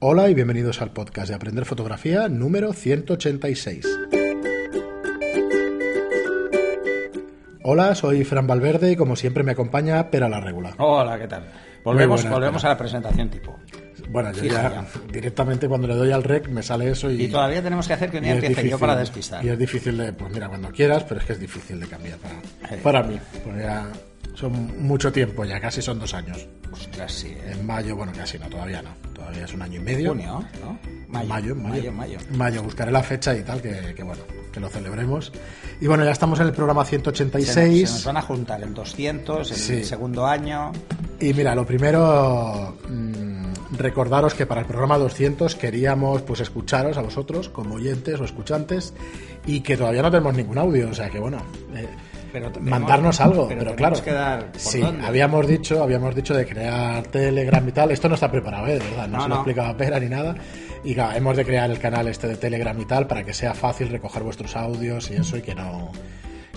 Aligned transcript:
Hola 0.00 0.28
y 0.30 0.34
bienvenidos 0.34 0.80
al 0.80 0.92
podcast 0.92 1.28
de 1.28 1.34
Aprender 1.34 1.64
Fotografía 1.64 2.28
número 2.28 2.72
186. 2.72 3.86
Hola, 7.62 7.94
soy 7.94 8.24
Fran 8.24 8.46
Valverde 8.46 8.92
y 8.92 8.96
como 8.96 9.14
siempre 9.16 9.44
me 9.44 9.52
acompaña 9.52 10.10
Pera 10.10 10.28
la 10.28 10.40
Regula. 10.40 10.74
Hola, 10.78 11.18
¿qué 11.18 11.28
tal? 11.28 11.44
Volvemos, 11.84 12.22
buenas, 12.22 12.32
volvemos 12.38 12.64
a 12.64 12.68
la 12.68 12.78
presentación 12.78 13.28
tipo. 13.28 13.56
Bueno, 14.08 14.32
yo 14.32 14.44
ya 14.44 14.50
ya. 14.70 14.84
directamente 15.12 15.68
cuando 15.68 15.86
le 15.86 15.94
doy 15.94 16.10
al 16.10 16.24
rec 16.24 16.48
me 16.48 16.62
sale 16.62 16.90
eso 16.90 17.10
y... 17.10 17.24
Y 17.24 17.28
todavía 17.28 17.62
tenemos 17.62 17.86
que 17.86 17.92
hacer 17.94 18.10
que 18.10 18.16
un 18.18 18.24
día 18.24 18.34
empiece 18.34 18.68
yo 18.68 18.78
para 18.78 18.96
despistar. 18.96 19.44
Y 19.44 19.50
es 19.50 19.58
difícil 19.58 19.96
de, 19.98 20.12
pues 20.12 20.32
mira, 20.32 20.48
cuando 20.48 20.70
quieras, 20.70 21.04
pero 21.04 21.20
es 21.20 21.26
que 21.26 21.34
es 21.34 21.40
difícil 21.40 21.78
de 21.78 21.86
cambiar 21.86 22.18
para, 22.18 22.34
Sí. 22.70 22.80
para 22.82 23.02
mí. 23.04 23.18
Porque 23.44 23.60
ya 23.60 23.86
son 24.40 24.82
mucho 24.86 25.12
tiempo 25.12 25.44
ya, 25.44 25.60
casi 25.60 25.82
son 25.82 25.98
dos 25.98 26.14
años. 26.14 26.46
Ostras, 26.72 27.12
sí. 27.12 27.28
¿eh? 27.28 27.52
En 27.52 27.66
mayo, 27.66 27.96
bueno, 27.96 28.12
casi 28.16 28.38
no, 28.38 28.48
todavía 28.48 28.80
no. 28.82 28.90
Todavía 29.14 29.44
es 29.44 29.52
un 29.54 29.62
año 29.62 29.80
y 29.80 29.84
medio. 29.84 30.10
Junio, 30.10 30.44
¿no? 30.62 30.78
Mayo, 31.08 31.28
mayo, 31.28 31.54
mayo. 31.56 31.92
mayo. 31.92 32.18
Mayo, 32.32 32.62
buscaré 32.62 32.90
la 32.92 33.02
fecha 33.02 33.36
y 33.36 33.42
tal, 33.42 33.60
que, 33.60 33.92
que 33.94 34.02
bueno, 34.02 34.22
que 34.52 34.60
lo 34.60 34.68
celebremos. 34.68 35.32
Y 35.80 35.86
bueno, 35.86 36.04
ya 36.04 36.12
estamos 36.12 36.40
en 36.40 36.46
el 36.46 36.52
programa 36.52 36.84
Se, 36.84 36.96
nos- 36.98 37.04
186. 37.14 37.88
se 37.88 37.94
nos 37.94 38.04
van 38.06 38.16
a 38.16 38.22
juntar 38.22 38.62
el 38.62 38.72
200, 38.72 39.50
el 39.50 39.56
Sí. 39.56 39.84
segundo 39.84 40.26
año. 40.26 40.72
Y 41.20 41.34
mira, 41.34 41.54
lo 41.54 41.66
primero, 41.66 42.76
mm, 42.88 43.76
recordaros 43.76 44.34
que 44.34 44.46
para 44.46 44.60
el 44.62 44.66
programa 44.66 44.96
200 44.98 45.54
queríamos 45.56 46.22
pues 46.22 46.40
escucharos 46.40 46.96
a 46.96 47.02
vosotros 47.02 47.48
como 47.48 47.74
oyentes 47.76 48.18
o 48.20 48.24
escuchantes 48.24 48.94
y 49.46 49.60
que 49.60 49.76
todavía 49.76 50.02
no 50.02 50.10
tenemos 50.10 50.34
ningún 50.34 50.58
audio, 50.58 50.88
o 50.90 50.94
sea 50.94 51.10
que 51.10 51.18
bueno, 51.18 51.42
eh, 51.74 51.88
Pero 52.32 52.50
tenemos- 52.50 52.70
mandarnos 52.80 53.20
algo, 53.20 53.48
pero, 53.48 53.60
pero 53.60 53.74
claro. 53.76 54.02
que 54.02 54.12
dar 54.12 54.50
sí, 54.56 54.80
dónde. 54.80 55.04
habíamos 55.06 55.46
dicho, 55.46 55.82
habíamos 55.82 56.14
dicho 56.14 56.32
de 56.34 56.46
crear 56.46 57.02
Telegram 57.08 57.66
y 57.68 57.72
tal, 57.72 57.90
esto 57.90 58.08
no 58.08 58.14
está 58.14 58.30
preparado, 58.30 58.66
¿eh? 58.68 58.74
de 58.74 58.78
verdad, 58.78 59.08
no, 59.08 59.16
No, 59.16 59.22
se 59.24 59.28
lo 59.28 59.34
no. 59.34 59.40
explicaba 59.40 59.76
Pera 59.76 59.98
ni 59.98 60.08
nada. 60.08 60.34
Y 60.84 60.94
claro, 60.94 61.16
hemos 61.16 61.36
de 61.36 61.44
crear 61.44 61.70
el 61.70 61.78
canal 61.78 62.06
este 62.08 62.28
de 62.28 62.36
Telegram 62.36 62.80
y 62.80 62.84
tal 62.84 63.06
para 63.06 63.24
que 63.24 63.34
sea 63.34 63.52
fácil 63.54 63.88
recoger 63.88 64.22
vuestros 64.22 64.56
audios 64.56 65.10
y 65.10 65.14
eso 65.14 65.36
y 65.36 65.42
que 65.42 65.54
no 65.54 65.90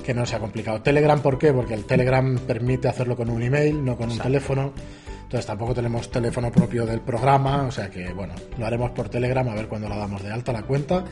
que 0.05 0.13
no 0.13 0.25
sea 0.25 0.37
complicado. 0.39 0.81
Telegram, 0.81 1.21
¿por 1.21 1.37
qué? 1.39 1.53
Porque 1.53 1.73
el 1.73 1.85
Telegram 1.85 2.37
permite 2.39 2.89
hacerlo 2.89 3.15
con 3.15 3.29
un 3.29 3.41
email, 3.41 3.83
no 3.85 3.95
con 3.95 4.11
un 4.11 4.17
teléfono. 4.19 4.73
Entonces 5.23 5.45
tampoco 5.45 5.73
tenemos 5.73 6.11
teléfono 6.11 6.51
propio 6.51 6.85
del 6.85 7.01
programa, 7.01 7.63
o 7.63 7.71
sea 7.71 7.89
que 7.89 8.13
bueno, 8.13 8.35
lo 8.57 8.65
haremos 8.65 8.91
por 8.91 9.09
Telegram 9.09 9.47
a 9.49 9.55
ver 9.55 9.67
cuándo 9.67 9.89
la 9.89 9.97
damos 9.97 10.21
de 10.21 10.31
alta 10.31 10.53
la 10.53 10.61
cuenta 10.61 11.03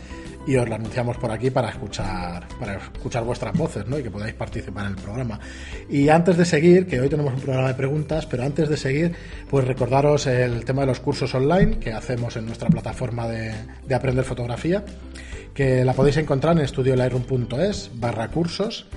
y 0.46 0.56
os 0.56 0.68
la 0.68 0.76
anunciamos 0.76 1.18
por 1.18 1.32
aquí 1.32 1.50
para 1.50 1.70
escuchar 1.70 2.48
para 2.60 2.76
escuchar 2.76 3.24
vuestras 3.24 3.58
voces, 3.58 3.88
¿no? 3.88 3.98
Y 3.98 4.04
que 4.04 4.12
podáis 4.12 4.34
participar 4.34 4.86
en 4.86 4.92
el 4.92 4.98
programa. 4.98 5.40
Y 5.90 6.10
antes 6.10 6.38
de 6.38 6.46
seguir, 6.46 6.88
que 6.88 7.00
hoy 7.00 7.10
tenemos 7.10 7.34
un 7.34 7.42
programa 7.42 7.70
de 7.70 7.74
preguntas, 7.74 8.26
pero 8.26 8.44
antes 8.44 8.70
de 8.70 8.78
seguir, 8.78 9.16
pues 9.50 9.66
recordaros 9.66 10.28
el 10.28 10.66
tema 10.66 10.82
de 10.82 10.88
los 10.88 11.00
cursos 11.00 11.34
online 11.34 11.80
que 11.80 11.94
hacemos 11.94 12.36
en 12.38 12.46
nuestra 12.46 12.70
plataforma 12.70 13.28
de, 13.28 13.54
de 13.88 13.96
aprender 13.96 14.24
fotografía, 14.24 14.84
que 15.54 15.84
la 15.84 15.94
podéis 15.94 16.18
encontrar 16.18 16.58
en 16.58 16.64
estudiolightroom.es 16.64 17.92
barra 17.96 18.28
cursos 18.30 18.88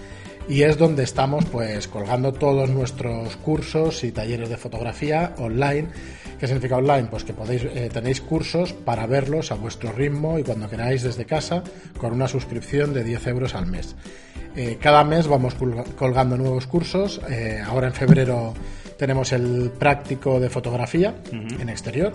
y 0.48 0.62
es 0.62 0.76
donde 0.78 1.02
estamos 1.04 1.44
pues 1.46 1.88
colgando 1.88 2.32
todos 2.32 2.68
nuestros 2.70 3.36
cursos 3.36 4.04
y 4.04 4.12
talleres 4.12 4.48
de 4.48 4.56
fotografía 4.56 5.34
online. 5.38 5.88
¿Qué 6.38 6.46
significa 6.46 6.76
online? 6.76 7.04
Pues 7.10 7.24
que 7.24 7.32
podéis 7.32 7.62
eh, 7.64 7.88
tenéis 7.92 8.20
cursos 8.20 8.72
para 8.72 9.06
verlos 9.06 9.52
a 9.52 9.54
vuestro 9.54 9.92
ritmo 9.92 10.38
y 10.38 10.42
cuando 10.42 10.68
queráis 10.68 11.02
desde 11.02 11.24
casa 11.24 11.62
con 11.98 12.12
una 12.12 12.28
suscripción 12.28 12.92
de 12.92 13.04
10 13.04 13.26
euros 13.28 13.54
al 13.54 13.66
mes. 13.66 13.94
Eh, 14.56 14.76
cada 14.80 15.02
mes 15.04 15.26
vamos 15.26 15.56
colga- 15.58 15.84
colgando 15.96 16.36
nuevos 16.36 16.66
cursos. 16.66 17.20
Eh, 17.30 17.60
ahora 17.64 17.86
en 17.88 17.94
febrero 17.94 18.52
tenemos 18.98 19.32
el 19.32 19.70
práctico 19.78 20.38
de 20.40 20.50
fotografía 20.50 21.14
en 21.60 21.68
exterior. 21.68 22.12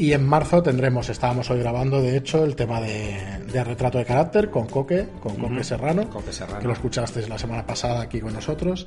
Y 0.00 0.14
en 0.14 0.26
marzo 0.26 0.62
tendremos, 0.62 1.10
estábamos 1.10 1.50
hoy 1.50 1.58
grabando 1.58 2.00
de 2.00 2.16
hecho, 2.16 2.42
el 2.42 2.56
tema 2.56 2.80
de, 2.80 3.18
de 3.52 3.62
retrato 3.62 3.98
de 3.98 4.06
carácter 4.06 4.50
con 4.50 4.66
Coque, 4.66 5.08
con 5.20 5.36
Coque 5.36 5.62
Serrano, 5.62 6.08
Coque 6.08 6.32
Serrano. 6.32 6.58
que 6.58 6.66
lo 6.68 6.72
escuchasteis 6.72 7.28
la 7.28 7.36
semana 7.38 7.66
pasada 7.66 8.00
aquí 8.00 8.18
con 8.18 8.32
nosotros. 8.32 8.86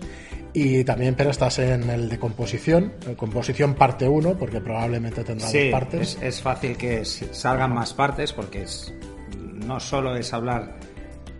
Y 0.53 0.83
también, 0.83 1.13
pero 1.13 1.29
estás 1.29 1.59
en 1.59 1.87
el 1.91 2.09
de 2.09 2.17
composición, 2.17 2.93
eh, 3.07 3.13
composición 3.15 3.75
parte 3.75 4.07
1, 4.07 4.39
porque 4.39 4.59
probablemente 4.59 5.23
tendrá 5.23 5.47
Sí, 5.47 5.69
dos 5.69 5.79
partes. 5.79 6.15
es, 6.15 6.23
es 6.23 6.41
fácil 6.41 6.77
que 6.77 7.05
salgan 7.05 7.75
más 7.75 7.93
partes 7.93 8.33
porque 8.33 8.63
es, 8.63 8.91
no 9.37 9.79
solo 9.79 10.15
es 10.15 10.33
hablar 10.33 10.79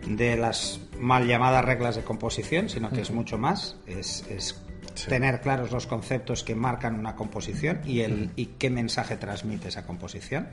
de 0.06 0.36
las 0.36 0.78
mal 1.00 1.26
llamadas 1.26 1.64
reglas 1.64 1.96
de 1.96 2.02
composición, 2.02 2.68
sino 2.68 2.90
que 2.90 3.00
es 3.00 3.10
mucho 3.10 3.38
más. 3.38 3.74
Es, 3.88 4.24
es 4.30 4.63
Sí. 4.94 5.08
tener 5.08 5.40
claros 5.40 5.70
los 5.72 5.86
conceptos 5.86 6.44
que 6.44 6.54
marcan 6.54 6.98
una 6.98 7.16
composición 7.16 7.80
y, 7.84 8.00
el, 8.00 8.30
y 8.36 8.46
qué 8.58 8.70
mensaje 8.70 9.16
transmite 9.16 9.68
esa 9.68 9.84
composición. 9.86 10.46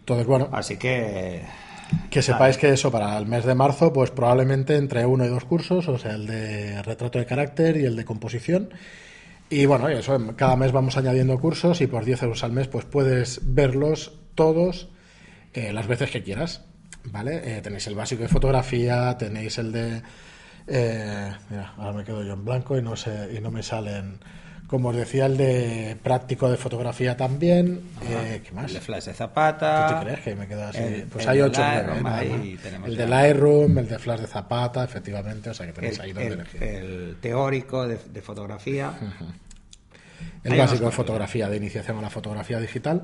Entonces, 0.00 0.26
bueno, 0.26 0.48
Así 0.52 0.76
que... 0.76 1.42
Que 2.08 2.22
sepáis 2.22 2.56
que 2.56 2.70
eso 2.70 2.90
para 2.90 3.18
el 3.18 3.26
mes 3.26 3.44
de 3.44 3.54
marzo, 3.54 3.92
pues 3.92 4.10
probablemente 4.10 4.76
entre 4.76 5.04
uno 5.06 5.24
y 5.24 5.28
dos 5.28 5.44
cursos, 5.44 5.88
o 5.88 5.98
sea, 5.98 6.12
el 6.12 6.26
de 6.26 6.82
retrato 6.82 7.18
de 7.18 7.26
carácter 7.26 7.76
y 7.76 7.84
el 7.84 7.96
de 7.96 8.04
composición. 8.04 8.70
Y 9.48 9.66
bueno, 9.66 9.88
eso, 9.88 10.16
cada 10.36 10.54
mes 10.54 10.70
vamos 10.70 10.96
añadiendo 10.96 11.38
cursos 11.40 11.80
y 11.80 11.88
por 11.88 12.04
10 12.04 12.22
euros 12.22 12.44
al 12.44 12.52
mes, 12.52 12.68
pues 12.68 12.84
puedes 12.84 13.40
verlos 13.42 14.12
todos 14.36 14.88
eh, 15.52 15.72
las 15.72 15.88
veces 15.88 16.10
que 16.10 16.22
quieras. 16.22 16.64
¿Vale? 17.04 17.56
Eh, 17.56 17.60
tenéis 17.62 17.86
el 17.86 17.94
básico 17.94 18.22
de 18.22 18.28
fotografía, 18.28 19.16
tenéis 19.18 19.58
el 19.58 19.72
de. 19.72 20.02
Eh, 20.70 21.32
mira, 21.50 21.74
ahora 21.76 21.92
me 21.98 22.04
quedo 22.04 22.22
yo 22.22 22.32
en 22.34 22.44
blanco 22.44 22.78
y 22.78 22.82
no 22.82 22.96
sé, 22.96 23.30
y 23.36 23.40
no 23.40 23.50
me 23.50 23.62
salen. 23.62 24.18
Como 24.66 24.90
os 24.90 24.96
decía, 24.96 25.26
el 25.26 25.36
de 25.36 25.96
práctico 26.00 26.48
de 26.48 26.56
fotografía 26.56 27.16
también. 27.16 27.80
Eh, 28.08 28.40
¿Qué 28.44 28.52
más? 28.52 28.66
El 28.68 28.74
de 28.74 28.80
flash 28.80 29.04
de 29.06 29.14
zapata. 29.14 29.88
¿Tú 29.88 29.94
te 29.98 30.04
crees 30.04 30.20
que 30.20 30.34
me 30.36 30.46
queda 30.46 30.68
así? 30.68 30.78
el- 30.78 31.02
pues 31.04 31.24
el 31.24 31.30
hay 31.30 31.40
ocho 31.40 31.60
Lightroom, 31.60 32.06
ahí 32.06 32.58
tenemos 32.62 32.88
El 32.88 32.96
ya. 32.96 33.02
de 33.02 33.08
Lightroom, 33.10 33.78
el 33.78 33.88
de 33.88 33.98
Flash 33.98 34.20
de 34.20 34.26
Zapata, 34.28 34.84
efectivamente, 34.84 35.50
o 35.50 35.54
sea 35.54 35.66
que 35.66 35.72
tenéis 35.72 35.96
el, 35.96 36.00
ahí 36.02 36.12
donde 36.12 36.28
el- 36.28 36.34
elegir. 36.40 36.62
el 36.62 37.16
teórico 37.20 37.88
de, 37.88 37.98
de 38.12 38.22
fotografía. 38.22 38.92
El 40.44 40.56
básico 40.56 40.86
de 40.86 40.92
fotografía, 40.92 41.48
de 41.48 41.56
iniciación 41.56 41.98
a 41.98 42.02
la 42.02 42.10
fotografía 42.10 42.60
digital. 42.60 43.02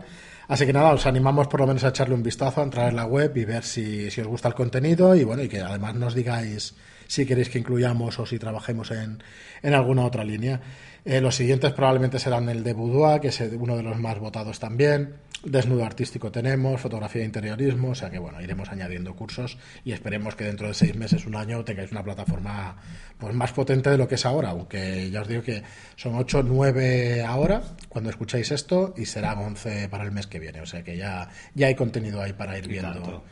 Así 0.49 0.65
que 0.67 0.73
nada, 0.73 0.93
os 0.93 1.05
animamos 1.07 1.49
por 1.49 1.61
lo 1.61 1.67
menos 1.67 1.83
a 1.85 1.89
echarle 1.89 2.15
un 2.15 2.23
vistazo, 2.23 2.61
a 2.61 2.65
entrar 2.65 2.89
en 2.91 2.97
la 2.97 3.07
web 3.07 3.37
y 3.37 3.45
ver 3.45 3.65
si, 3.65 4.11
si 4.11 4.21
os 4.21 4.27
gusta 4.29 4.47
el 4.49 4.55
contenido 4.55 5.17
y 5.17 5.25
bueno, 5.25 5.43
y 5.43 5.49
que 5.49 5.61
además 5.61 5.95
nos 5.97 6.15
digáis 6.15 6.75
si 7.07 7.27
queréis 7.27 7.49
que 7.49 7.59
incluyamos 7.59 8.19
o 8.19 8.27
si 8.27 8.39
trabajemos 8.39 8.91
en, 8.91 9.23
en 9.63 9.75
alguna 9.75 10.05
otra 10.05 10.25
línea. 10.25 10.61
Eh, 11.05 11.21
los 11.21 11.37
siguientes 11.37 11.73
probablemente 11.73 12.19
serán 12.19 12.49
el 12.49 12.65
de 12.65 12.73
Boudoir, 12.73 13.21
que 13.21 13.29
es 13.29 13.41
uno 13.41 13.77
de 13.77 13.85
los 13.85 13.97
más 13.97 14.19
votados 14.19 14.59
también. 14.59 15.15
Desnudo 15.45 15.85
artístico 15.85 16.33
tenemos, 16.33 16.81
fotografía 16.81 17.21
de 17.21 17.27
interiorismo, 17.27 17.91
o 17.91 17.95
sea 17.95 18.11
que 18.11 18.19
bueno, 18.19 18.43
iremos 18.43 18.69
añadiendo 18.71 19.15
cursos 19.15 19.57
y 19.85 19.93
esperemos 19.93 20.35
que 20.35 20.43
dentro 20.43 20.67
de 20.67 20.75
seis 20.75 20.97
meses, 20.97 21.25
un 21.25 21.37
año, 21.37 21.65
tengáis 21.65 21.93
una 21.93 22.03
plataforma 22.03 22.77
pues 23.19 23.33
más 23.35 23.53
potente 23.53 23.89
de 23.89 23.99
lo 23.99 24.09
que 24.09 24.17
es 24.17 24.27
ahora, 24.27 24.51
aunque 24.51 25.09
ya 25.09 25.23
os 25.23 25.29
digo 25.29 25.43
que 25.43 25.63
son 25.95 26.17
8, 26.17 26.43
9 26.43 27.23
ahora, 27.23 27.63
cuando 27.89 28.11
escucháis 28.11 28.51
esto, 28.51 28.93
y 28.97 29.05
serán 29.05 29.39
11 29.39 29.89
para 29.89 30.03
el 30.03 30.11
mes 30.11 30.27
que 30.27 30.41
viene, 30.41 30.61
o 30.61 30.67
sea 30.67 30.83
que 30.83 30.97
ya, 30.97 31.29
ya 31.55 31.69
hay 31.69 31.77
contenido 31.77 32.21
ahí 32.21 32.33
para 32.33 32.59
ir 32.59 32.67
viendo 32.67 32.93
tanto. 32.95 33.25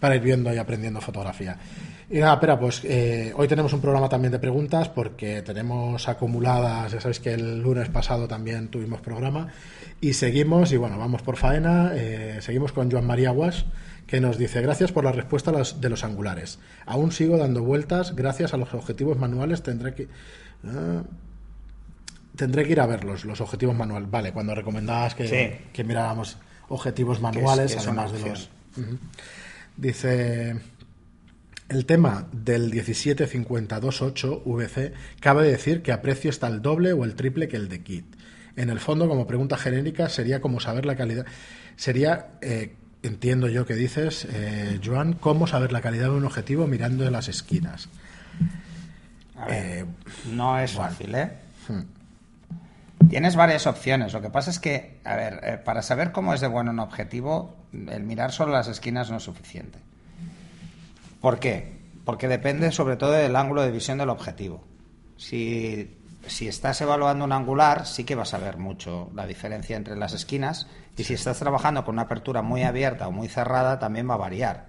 Para 0.00 0.16
ir 0.16 0.22
viendo 0.22 0.52
y 0.52 0.58
aprendiendo 0.58 1.00
fotografía. 1.00 1.56
Y 2.10 2.18
nada, 2.18 2.34
espera, 2.34 2.58
pues 2.58 2.82
eh, 2.84 3.32
hoy 3.36 3.48
tenemos 3.48 3.72
un 3.72 3.80
programa 3.80 4.08
también 4.08 4.30
de 4.32 4.38
preguntas 4.38 4.88
porque 4.88 5.42
tenemos 5.42 6.08
acumuladas, 6.08 6.92
ya 6.92 7.00
sabéis 7.00 7.18
que 7.20 7.34
el 7.34 7.60
lunes 7.62 7.88
pasado 7.88 8.28
también 8.28 8.68
tuvimos 8.68 9.00
programa 9.00 9.48
y 10.00 10.12
seguimos 10.12 10.70
y 10.72 10.76
bueno, 10.76 10.98
vamos 10.98 11.22
por 11.22 11.36
faena, 11.36 11.92
eh, 11.94 12.38
seguimos 12.42 12.72
con 12.72 12.90
Joan 12.90 13.06
María 13.06 13.32
Wash 13.32 13.64
que 14.06 14.20
nos 14.20 14.38
dice 14.38 14.60
gracias 14.62 14.92
por 14.92 15.02
la 15.02 15.10
respuesta 15.10 15.50
de 15.50 15.88
los 15.88 16.04
angulares. 16.04 16.60
Aún 16.84 17.10
sigo 17.10 17.38
dando 17.38 17.64
vueltas, 17.64 18.14
gracias 18.14 18.54
a 18.54 18.56
los 18.56 18.72
objetivos 18.72 19.18
manuales 19.18 19.62
tendré 19.62 19.94
que... 19.94 20.08
ah, 20.64 21.02
Tendré 22.36 22.64
que 22.66 22.72
ir 22.72 22.80
a 22.80 22.86
verlos, 22.86 23.24
los 23.24 23.40
objetivos 23.40 23.74
manuales. 23.74 24.10
Vale, 24.10 24.30
cuando 24.32 24.54
recomendabas 24.54 25.14
que, 25.14 25.26
Sí. 25.26 25.64
que 25.72 25.84
miráramos 25.84 26.36
objetivos 26.68 27.18
manuales, 27.20 27.72
que 27.72 27.78
es 27.78 27.86
una 27.86 28.02
además 28.02 28.22
de 28.22 28.28
los... 28.28 28.50
Dice, 29.76 30.56
el 31.68 31.84
tema 31.84 32.28
del 32.32 32.70
17528 32.70 34.42
VC 34.44 34.92
cabe 35.20 35.48
decir 35.48 35.82
que 35.82 35.92
a 35.92 36.00
precio 36.00 36.30
está 36.30 36.46
el 36.48 36.62
doble 36.62 36.92
o 36.92 37.04
el 37.04 37.14
triple 37.14 37.48
que 37.48 37.56
el 37.56 37.68
de 37.68 37.82
kit. 37.82 38.06
En 38.56 38.70
el 38.70 38.80
fondo, 38.80 39.08
como 39.08 39.26
pregunta 39.26 39.58
genérica, 39.58 40.08
sería 40.08 40.40
como 40.40 40.60
saber 40.60 40.86
la 40.86 40.96
calidad. 40.96 41.26
Sería, 41.76 42.28
eh, 42.40 42.74
entiendo 43.02 43.48
yo 43.48 43.66
que 43.66 43.74
dices, 43.74 44.26
eh, 44.32 44.80
Joan, 44.82 45.12
cómo 45.12 45.46
saber 45.46 45.72
la 45.72 45.82
calidad 45.82 46.04
de 46.04 46.16
un 46.16 46.24
objetivo 46.24 46.66
mirando 46.66 47.04
de 47.04 47.10
las 47.10 47.28
esquinas. 47.28 47.88
A 49.36 49.46
ver, 49.46 49.56
Eh, 49.56 49.84
no 50.32 50.58
es 50.58 50.72
fácil, 50.72 51.14
¿eh? 51.14 51.32
hmm. 51.68 51.95
Tienes 53.08 53.36
varias 53.36 53.66
opciones. 53.66 54.12
Lo 54.12 54.22
que 54.22 54.30
pasa 54.30 54.50
es 54.50 54.58
que, 54.58 55.00
a 55.04 55.16
ver, 55.16 55.40
eh, 55.42 55.58
para 55.58 55.82
saber 55.82 56.12
cómo 56.12 56.34
es 56.34 56.40
de 56.40 56.48
bueno 56.48 56.70
un 56.70 56.80
objetivo, 56.80 57.56
el 57.72 58.02
mirar 58.04 58.32
solo 58.32 58.52
las 58.52 58.68
esquinas 58.68 59.10
no 59.10 59.18
es 59.18 59.22
suficiente. 59.22 59.78
¿Por 61.20 61.38
qué? 61.38 61.78
Porque 62.04 62.28
depende 62.28 62.72
sobre 62.72 62.96
todo 62.96 63.12
del 63.12 63.36
ángulo 63.36 63.62
de 63.62 63.70
visión 63.70 63.98
del 63.98 64.10
objetivo. 64.10 64.64
Si 65.16 65.96
si 66.26 66.48
estás 66.48 66.80
evaluando 66.80 67.24
un 67.24 67.32
angular, 67.32 67.86
sí 67.86 68.02
que 68.04 68.16
vas 68.16 68.34
a 68.34 68.38
ver 68.38 68.56
mucho 68.58 69.10
la 69.14 69.26
diferencia 69.26 69.76
entre 69.76 69.96
las 69.96 70.12
esquinas. 70.12 70.66
Y 70.96 71.04
si 71.04 71.14
estás 71.14 71.38
trabajando 71.38 71.84
con 71.84 71.94
una 71.94 72.02
apertura 72.02 72.42
muy 72.42 72.64
abierta 72.64 73.06
o 73.06 73.12
muy 73.12 73.28
cerrada, 73.28 73.78
también 73.78 74.10
va 74.10 74.14
a 74.14 74.18
variar. 74.18 74.66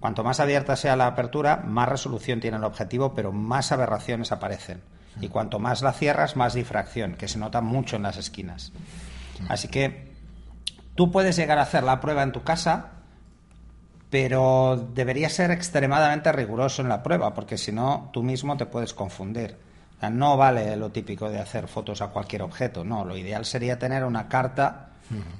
Cuanto 0.00 0.22
más 0.22 0.38
abierta 0.38 0.76
sea 0.76 0.96
la 0.96 1.06
apertura, 1.06 1.62
más 1.64 1.88
resolución 1.88 2.40
tiene 2.40 2.58
el 2.58 2.64
objetivo, 2.64 3.14
pero 3.14 3.32
más 3.32 3.72
aberraciones 3.72 4.32
aparecen. 4.32 4.82
Y 5.20 5.28
cuanto 5.28 5.58
más 5.58 5.82
la 5.82 5.92
cierras, 5.92 6.36
más 6.36 6.54
difracción, 6.54 7.14
que 7.14 7.28
se 7.28 7.38
nota 7.38 7.60
mucho 7.60 7.96
en 7.96 8.02
las 8.02 8.16
esquinas. 8.16 8.72
Así 9.48 9.68
que 9.68 10.12
tú 10.94 11.10
puedes 11.10 11.36
llegar 11.36 11.58
a 11.58 11.62
hacer 11.62 11.82
la 11.82 12.00
prueba 12.00 12.22
en 12.22 12.32
tu 12.32 12.42
casa, 12.42 12.90
pero 14.10 14.88
debería 14.94 15.28
ser 15.28 15.50
extremadamente 15.50 16.32
riguroso 16.32 16.82
en 16.82 16.88
la 16.88 17.02
prueba, 17.02 17.34
porque 17.34 17.58
si 17.58 17.72
no, 17.72 18.10
tú 18.12 18.22
mismo 18.22 18.56
te 18.56 18.66
puedes 18.66 18.94
confundir. 18.94 19.56
no 20.10 20.36
vale 20.36 20.76
lo 20.76 20.90
típico 20.90 21.28
de 21.28 21.40
hacer 21.40 21.68
fotos 21.68 22.00
a 22.00 22.08
cualquier 22.08 22.42
objeto, 22.42 22.84
no. 22.84 23.04
Lo 23.04 23.16
ideal 23.16 23.44
sería 23.44 23.78
tener 23.78 24.04
una 24.04 24.28
carta 24.28 24.90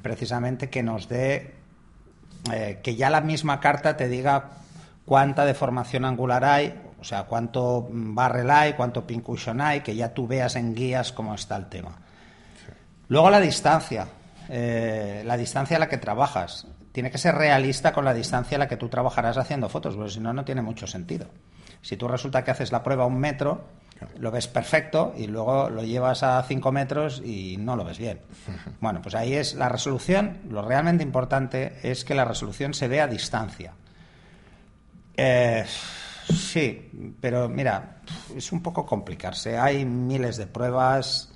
precisamente 0.03 0.71
que 0.71 0.83
nos 0.83 1.09
dé, 1.09 1.55
eh, 2.53 2.81
que 2.83 2.97
ya 2.97 3.11
la 3.11 3.21
misma 3.21 3.61
carta 3.61 3.97
te 3.97 4.09
diga 4.09 4.51
cuánta 5.05 5.45
deformación 5.45 6.05
angular 6.05 6.45
hay, 6.45 6.75
o 7.01 7.05
sea, 7.05 7.25
cuánto 7.25 7.87
barrel 7.91 8.51
hay, 8.51 8.73
cuánto 8.73 9.07
pincushion 9.07 9.61
hay, 9.61 9.81
que 9.81 9.95
ya 9.95 10.13
tú 10.13 10.27
veas 10.27 10.57
en 10.57 10.75
guías 10.75 11.13
cómo 11.13 11.35
está 11.35 11.57
el 11.57 11.67
tema. 11.67 11.97
Luego 13.09 13.31
la 13.31 13.41
distancia, 13.41 14.07
eh, 14.49 15.23
la 15.25 15.37
distancia 15.37 15.77
a 15.77 15.81
la 15.81 15.89
que 15.89 15.99
trabajas 15.99 16.67
tiene 16.93 17.11
que 17.11 17.19
ser 17.19 17.35
realista 17.35 17.93
con 17.93 18.05
la 18.05 18.13
distancia 18.13 18.57
a 18.57 18.59
la 18.59 18.69
que 18.69 18.77
tú 18.77 18.89
trabajarás 18.89 19.37
haciendo 19.39 19.69
fotos, 19.69 19.95
porque 19.95 20.11
si 20.11 20.21
no, 20.21 20.33
no 20.33 20.45
tiene 20.45 20.63
mucho 20.63 20.87
sentido. 20.87 21.27
Si 21.81 21.97
tú 21.97 22.09
resulta 22.09 22.43
que 22.43 22.51
haces 22.51 22.73
la 22.73 22.83
prueba 22.83 23.05
a 23.05 23.07
un 23.07 23.19
metro, 23.19 23.65
lo 24.19 24.31
ves 24.31 24.49
perfecto 24.49 25.15
y 25.17 25.27
luego 25.27 25.71
lo 25.71 25.85
llevas 25.85 26.23
a 26.23 26.43
cinco 26.43 26.73
metros 26.73 27.23
y 27.25 27.57
no 27.59 27.77
lo 27.77 27.85
ves 27.85 27.99
bien. 27.99 28.21
Bueno, 28.81 29.01
pues 29.03 29.15
ahí 29.15 29.35
es 29.35 29.55
la 29.55 29.69
resolución. 29.69 30.39
Lo 30.51 30.63
realmente 30.63 31.03
importante 31.03 31.79
es 31.83 32.05
que 32.05 32.15
la 32.15 32.25
resolución 32.25 32.75
se 32.75 32.89
vea 32.89 33.05
a 33.05 33.09
distancia. 33.09 33.73
Eh, 35.17 35.65
sí, 36.35 36.91
pero 37.21 37.49
mira, 37.49 38.03
es 38.37 38.53
un 38.53 38.63
poco 38.63 38.85
complicarse. 38.85 39.59
Hay 39.59 39.85
miles 39.85 40.37
de 40.37 40.47
pruebas 40.47 41.33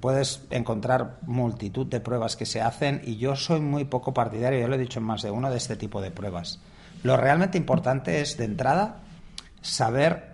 puedes 0.00 0.42
encontrar 0.50 1.18
multitud 1.22 1.86
de 1.86 2.00
pruebas 2.00 2.36
que 2.36 2.46
se 2.46 2.60
hacen 2.60 3.00
y 3.04 3.16
yo 3.16 3.36
soy 3.36 3.60
muy 3.60 3.84
poco 3.84 4.12
partidario, 4.12 4.60
ya 4.60 4.68
lo 4.68 4.74
he 4.74 4.78
dicho 4.78 5.00
en 5.00 5.06
más 5.06 5.22
de 5.22 5.30
uno, 5.30 5.50
de 5.50 5.56
este 5.56 5.76
tipo 5.76 6.00
de 6.00 6.10
pruebas. 6.10 6.60
Lo 7.02 7.16
realmente 7.16 7.58
importante 7.58 8.20
es, 8.20 8.36
de 8.36 8.44
entrada, 8.44 9.00
saber 9.60 10.31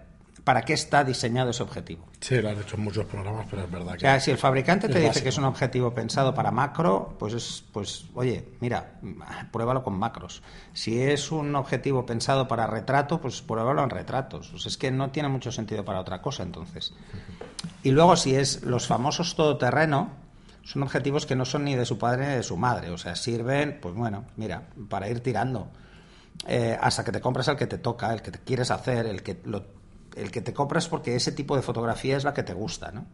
para 0.49 0.63
qué 0.63 0.73
está 0.73 1.05
diseñado 1.05 1.51
ese 1.51 1.63
objetivo. 1.63 2.07
Sí, 2.21 2.41
lo 2.41 2.49
has 2.49 2.57
dicho 2.57 2.77
en 2.77 2.83
muchos 2.85 3.05
programas, 3.05 3.47
pero 3.51 3.65
es 3.65 3.71
verdad 3.71 3.91
que. 3.91 3.97
O 3.99 4.01
sea, 4.01 4.19
si 4.19 4.31
el 4.31 4.39
fabricante 4.39 4.89
te 4.89 4.99
dice 4.99 5.23
que 5.23 5.29
es 5.29 5.37
un 5.37 5.45
objetivo 5.45 5.93
pensado 5.93 6.35
para 6.35 6.51
macro, 6.51 7.17
pues 7.19 7.35
es, 7.35 7.65
pues, 7.71 8.07
oye, 8.15 8.49
mira, 8.61 8.99
pruébalo 9.53 9.83
con 9.85 9.99
macros. 9.99 10.43
Si 10.73 11.03
es 11.03 11.31
un 11.33 11.55
objetivo 11.55 12.07
pensado 12.07 12.49
para 12.49 12.67
retrato, 12.67 13.21
pues 13.21 13.43
pruébalo 13.43 13.85
en 13.85 13.91
retratos. 13.91 14.49
Pues 14.49 14.65
es 14.65 14.79
que 14.79 14.91
no 14.91 15.11
tiene 15.11 15.29
mucho 15.29 15.53
sentido 15.53 15.85
para 15.85 16.01
otra 16.01 16.23
cosa, 16.23 16.45
entonces. 16.45 16.95
Y 17.83 17.91
luego, 17.91 18.17
si 18.17 18.35
es 18.35 18.63
los 18.63 18.87
famosos 18.87 19.37
todoterreno, 19.37 20.13
son 20.63 20.83
objetivos 20.83 21.27
que 21.27 21.37
no 21.37 21.45
son 21.45 21.65
ni 21.65 21.75
de 21.75 21.85
su 21.85 21.99
padre 21.99 22.27
ni 22.27 22.37
de 22.37 22.43
su 22.43 22.57
madre. 22.57 22.89
O 22.89 22.97
sea, 22.97 23.17
sirven, 23.17 23.81
pues 23.83 23.95
bueno, 23.95 24.25
mira, 24.37 24.63
para 24.89 25.11
ir 25.11 25.21
tirando. 25.21 25.69
Eh, 26.47 26.79
hasta 26.81 27.05
que 27.05 27.13
te 27.13 27.21
compras 27.21 27.49
el 27.49 27.57
que 27.57 27.67
te 27.67 27.77
toca, 27.77 28.15
el 28.15 28.23
que 28.23 28.31
te 28.31 28.39
quieres 28.39 28.71
hacer, 28.71 29.05
el 29.05 29.23
que 29.23 29.43
lo 29.45 29.78
el 30.17 30.31
que 30.31 30.41
te 30.41 30.53
compras 30.53 30.89
porque 30.89 31.15
ese 31.17 31.33
tipo 31.33 31.57
de 31.57 31.63
fotografía 31.63 32.17
es 32.17 32.25
la 32.25 32.35
que 32.35 32.43
te 32.43 32.55
gusta, 32.55 32.91
¿no? 32.93 33.07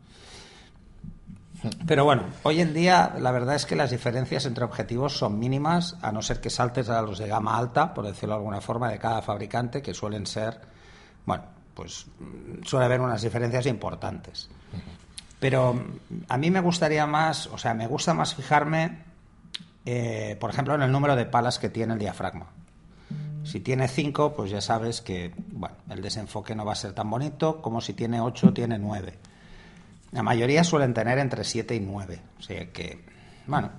Pero 1.87 2.05
bueno, 2.05 2.25
hoy 2.43 2.61
en 2.61 2.75
día 2.75 3.15
la 3.19 3.31
verdad 3.31 3.55
es 3.55 3.65
que 3.65 3.75
las 3.75 3.91
diferencias 3.91 4.45
entre 4.45 4.65
objetivos 4.65 5.17
son 5.17 5.39
mínimas, 5.39 5.97
a 6.03 6.13
no 6.13 6.21
ser 6.21 6.41
que 6.41 6.51
saltes 6.51 6.91
a 6.91 7.01
los 7.01 7.19
de 7.19 7.29
gama 7.29 7.57
alta, 7.57 7.95
por 7.95 8.07
decirlo 8.07 8.35
de 8.35 8.41
alguna 8.41 8.61
forma, 8.61 8.91
de 8.91 8.99
cada 8.99 9.23
fabricante, 9.23 9.81
que 9.81 9.95
suelen 9.95 10.27
ser, 10.27 10.61
bueno, 11.25 11.45
pues 11.75 12.07
suele 12.65 12.85
haber 12.85 13.01
unas 13.01 13.23
diferencias 13.23 13.67
importantes. 13.67 14.51
Pero 15.41 15.83
a 16.29 16.39
mí 16.39 16.51
me 16.51 16.61
gustaría 16.61 17.07
más, 17.07 17.47
o 17.47 17.59
sea, 17.59 17.75
me 17.75 17.87
gusta 17.87 18.15
más 18.15 18.35
fijarme, 18.35 19.05
eh, 19.87 20.37
por 20.41 20.51
ejemplo, 20.51 20.75
en 20.75 20.83
el 20.83 20.93
número 20.93 21.17
de 21.17 21.27
palas 21.27 21.59
que 21.59 21.69
tiene 21.69 21.95
el 21.95 21.99
diafragma. 21.99 22.47
Si 23.45 23.61
tiene 23.61 23.89
5, 23.89 24.35
pues 24.35 24.51
ya 24.51 24.61
sabes 24.61 25.01
que 25.01 25.33
bueno, 25.53 25.77
el 25.91 26.01
desenfoque 26.03 26.55
no 26.55 26.65
va 26.65 26.73
a 26.73 26.77
ser 26.77 26.93
tan 26.93 27.09
bonito 27.11 27.61
como 27.61 27.81
si 27.81 27.93
tiene 27.93 28.21
8, 28.21 28.53
tiene 28.53 28.79
9. 28.79 29.15
La 30.13 30.23
mayoría 30.23 30.65
suelen 30.65 30.95
tener 30.95 31.19
entre 31.19 31.45
7 31.45 31.75
y 31.75 31.81
9. 31.81 32.21
O 32.39 32.43
sea 32.43 32.67
que, 32.73 33.05
bueno, 33.47 33.71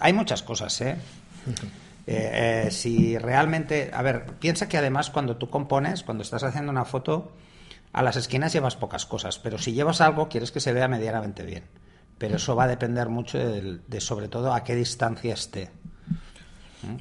hay 0.00 0.12
muchas 0.12 0.42
cosas, 0.42 0.80
¿eh? 0.80 0.96
Eh, 2.06 2.66
¿eh? 2.66 2.70
si 2.70 3.18
realmente, 3.18 3.90
a 3.92 4.02
ver, 4.02 4.26
piensa 4.38 4.68
que 4.68 4.78
además 4.78 5.10
cuando 5.10 5.36
tú 5.36 5.50
compones, 5.50 6.02
cuando 6.02 6.22
estás 6.22 6.44
haciendo 6.44 6.70
una 6.70 6.84
foto, 6.84 7.32
a 7.92 8.02
las 8.02 8.16
esquinas 8.16 8.52
llevas 8.52 8.76
pocas 8.76 9.06
cosas, 9.06 9.38
pero 9.38 9.58
si 9.58 9.72
llevas 9.72 10.00
algo 10.00 10.28
quieres 10.28 10.52
que 10.52 10.60
se 10.60 10.72
vea 10.72 10.86
medianamente 10.86 11.42
bien. 11.42 11.64
Pero 12.18 12.36
eso 12.36 12.54
va 12.54 12.64
a 12.64 12.68
depender 12.68 13.08
mucho 13.08 13.38
de 13.38 14.00
sobre 14.00 14.28
todo 14.28 14.54
a 14.54 14.62
qué 14.62 14.74
distancia 14.74 15.34
esté. 15.34 15.70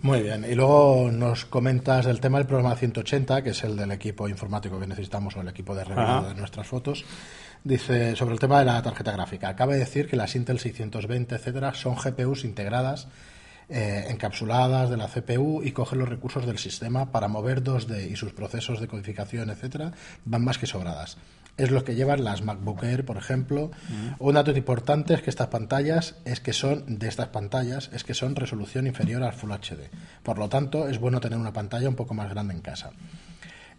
Muy 0.01 0.21
bien. 0.21 0.45
Y 0.49 0.55
luego 0.55 1.09
nos 1.11 1.45
comentas 1.45 2.05
el 2.05 2.19
tema 2.19 2.37
del 2.37 2.47
programa 2.47 2.75
180, 2.75 3.43
que 3.43 3.51
es 3.51 3.63
el 3.63 3.75
del 3.75 3.91
equipo 3.91 4.27
informático 4.27 4.79
que 4.79 4.87
necesitamos 4.87 5.35
o 5.35 5.41
el 5.41 5.47
equipo 5.47 5.75
de 5.75 5.83
revelado 5.83 6.29
de 6.29 6.35
nuestras 6.35 6.67
fotos. 6.67 7.05
Dice 7.63 8.15
sobre 8.15 8.33
el 8.33 8.39
tema 8.39 8.59
de 8.59 8.65
la 8.65 8.81
tarjeta 8.81 9.11
gráfica. 9.11 9.49
Acaba 9.49 9.73
de 9.73 9.79
decir 9.79 10.07
que 10.07 10.15
las 10.15 10.35
Intel 10.35 10.59
620, 10.59 11.35
etcétera, 11.35 11.73
son 11.73 11.95
GPUs 11.95 12.45
integradas, 12.45 13.07
eh, 13.69 14.05
encapsuladas 14.09 14.89
de 14.89 14.97
la 14.97 15.07
CPU 15.07 15.63
y 15.63 15.71
cogen 15.71 15.99
los 15.99 16.09
recursos 16.09 16.45
del 16.45 16.59
sistema 16.59 17.11
para 17.11 17.27
mover 17.27 17.63
2D 17.63 18.11
y 18.11 18.15
sus 18.15 18.33
procesos 18.33 18.79
de 18.79 18.87
codificación, 18.87 19.49
etcétera, 19.49 19.91
van 20.25 20.43
más 20.43 20.59
que 20.59 20.67
sobradas 20.67 21.17
es 21.57 21.71
lo 21.71 21.83
que 21.83 21.95
llevan 21.95 22.23
las 22.23 22.41
MacBook 22.43 22.83
Air, 22.83 23.05
por 23.05 23.17
ejemplo. 23.17 23.71
Un 24.19 24.33
dato 24.33 24.51
importante 24.51 25.13
es 25.13 25.21
que 25.21 25.29
estas 25.29 25.47
pantallas, 25.47 26.15
es 26.25 26.39
que 26.39 26.53
son 26.53 26.99
de 26.99 27.07
estas 27.07 27.29
pantallas, 27.29 27.89
es 27.93 28.03
que 28.03 28.13
son 28.13 28.35
resolución 28.35 28.87
inferior 28.87 29.23
al 29.23 29.33
Full 29.33 29.51
HD. 29.51 29.89
Por 30.23 30.37
lo 30.37 30.49
tanto, 30.49 30.87
es 30.87 30.99
bueno 30.99 31.19
tener 31.19 31.39
una 31.39 31.53
pantalla 31.53 31.89
un 31.89 31.95
poco 31.95 32.13
más 32.13 32.29
grande 32.29 32.53
en 32.53 32.61
casa. 32.61 32.91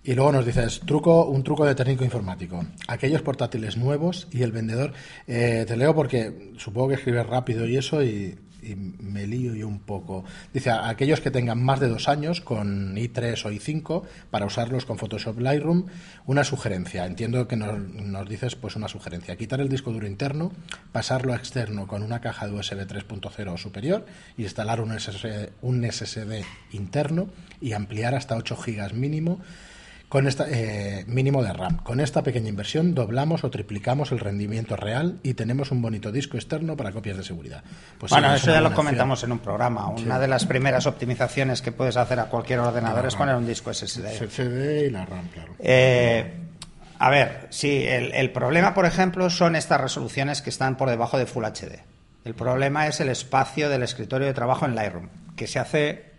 Y 0.07 0.15
luego 0.15 0.31
nos 0.31 0.47
dices, 0.47 0.81
truco, 0.87 1.27
un 1.27 1.43
truco 1.43 1.67
de 1.67 1.75
técnico 1.75 2.05
informático. 2.05 2.65
Aquellos 2.87 3.23
portátiles 3.23 3.77
nuevos 3.77 4.29
y 4.31 4.43
el 4.43 4.53
vendedor, 4.53 4.93
eh, 5.27 5.65
te 5.67 5.77
leo 5.77 5.97
porque 5.97 6.53
supongo 6.59 6.89
que 6.89 6.95
escribes 6.95 7.27
rápido 7.27 7.67
y 7.67 7.77
eso 7.77 8.05
y 8.05 8.39
y 8.67 8.75
me 8.77 9.27
lío 9.27 9.55
yo 9.55 9.69
un 9.69 9.81
poco. 9.81 10.25
Dice, 10.53 10.71
a 10.71 10.89
aquellos 10.89 11.21
que 11.21 11.31
tengan 11.31 11.63
más 11.63 11.81
de 11.81 11.89
dos 11.89 12.09
años 12.09 12.41
con 12.41 12.97
i3 12.97 13.45
o 13.47 13.51
i5 13.51 14.03
para 14.31 14.47
usarlos 14.47 14.85
con 14.85 14.99
Photoshop 14.99 15.39
Lightroom, 15.39 15.87
una 16.27 16.45
sugerencia. 16.45 17.07
Entiendo 17.07 17.47
que 17.47 17.57
nos, 17.57 17.79
nos 17.79 18.29
dices 18.29 18.57
pues 18.57 18.77
una 18.77 18.89
sugerencia. 18.89 19.37
Quitar 19.37 19.61
el 19.61 19.69
disco 19.69 19.93
duro 19.93 20.07
interno, 20.07 20.53
pasarlo 20.93 21.33
a 21.33 21.37
externo 21.37 21.87
con 21.87 22.03
una 22.03 22.21
caja 22.21 22.47
de 22.47 22.55
USB 22.55 22.87
3.0 22.87 23.53
o 23.53 23.57
superior, 23.57 24.07
instalar 24.37 24.81
un 24.81 24.99
SSD, 24.99 25.51
un 25.63 25.91
SSD 25.91 26.45
interno 26.73 27.29
y 27.61 27.73
ampliar 27.73 28.15
hasta 28.15 28.37
8 28.37 28.57
GB 28.57 28.95
mínimo 28.95 29.41
con 30.09 30.27
esta 30.27 30.47
eh, 30.49 31.05
mínimo 31.09 31.43
de 31.43 31.53
RAM. 31.53 31.79
Con 31.79 32.01
esta 32.01 32.23
pequeña 32.23 32.49
inversión 32.49 32.95
doblamos 32.95 33.45
o 33.45 33.51
triplicamos 33.51 34.13
el 34.13 34.21
rendimiento 34.21 34.77
real 34.77 35.19
y 35.23 35.35
tenemos 35.35 35.73
un 35.73 35.83
bonito 35.83 36.13
disco 36.13 36.37
externo 36.37 36.77
para 36.77 36.93
copias 36.93 37.17
de 37.17 37.25
seguridad. 37.25 37.65
Pues 37.99 38.11
bueno, 38.11 38.33
eso 38.35 38.53
ya 38.53 38.61
lo 38.61 38.73
comentamos 38.73 39.25
en 39.25 39.33
un 39.33 39.41
programa. 39.41 39.89
Una 39.89 40.19
de 40.19 40.29
las 40.29 40.47
primeras 40.47 40.87
optimizaciones 40.87 41.61
que 41.61 41.73
puedes 41.73 41.97
hacer 41.97 42.21
a 42.21 42.27
cualquier 42.27 42.61
ordenador 42.61 43.07
es 43.07 43.17
poner 43.17 43.35
un 43.35 43.47
disco 43.47 43.73
SSD. 43.73 44.07
SSD 44.07 44.87
y 44.87 44.91
la 44.91 45.05
RAM, 45.07 45.29
claro. 45.29 45.55
Eh, 45.59 46.35
a 46.99 47.11
ver, 47.11 47.49
sí, 47.51 47.85
el, 47.87 48.13
el 48.15 48.31
problema, 48.31 48.75
por 48.75 48.87
ejemplo, 48.87 49.29
son 49.29 49.57
estas 49.57 49.81
resoluciones 49.81 50.41
que 50.41 50.51
están 50.51 50.77
por 50.77 50.89
debajo 50.89 51.19
de 51.19 51.27
Full 51.27 51.45
HD. 51.45 51.83
El 52.25 52.35
problema 52.35 52.87
es 52.87 53.01
el 53.01 53.09
espacio 53.09 53.69
del 53.69 53.83
escritorio 53.83 54.27
de 54.27 54.35
trabajo 54.35 54.67
en 54.67 54.75
Lightroom, 54.75 55.09
que 55.37 55.47
se 55.47 55.59
hace 55.59 56.16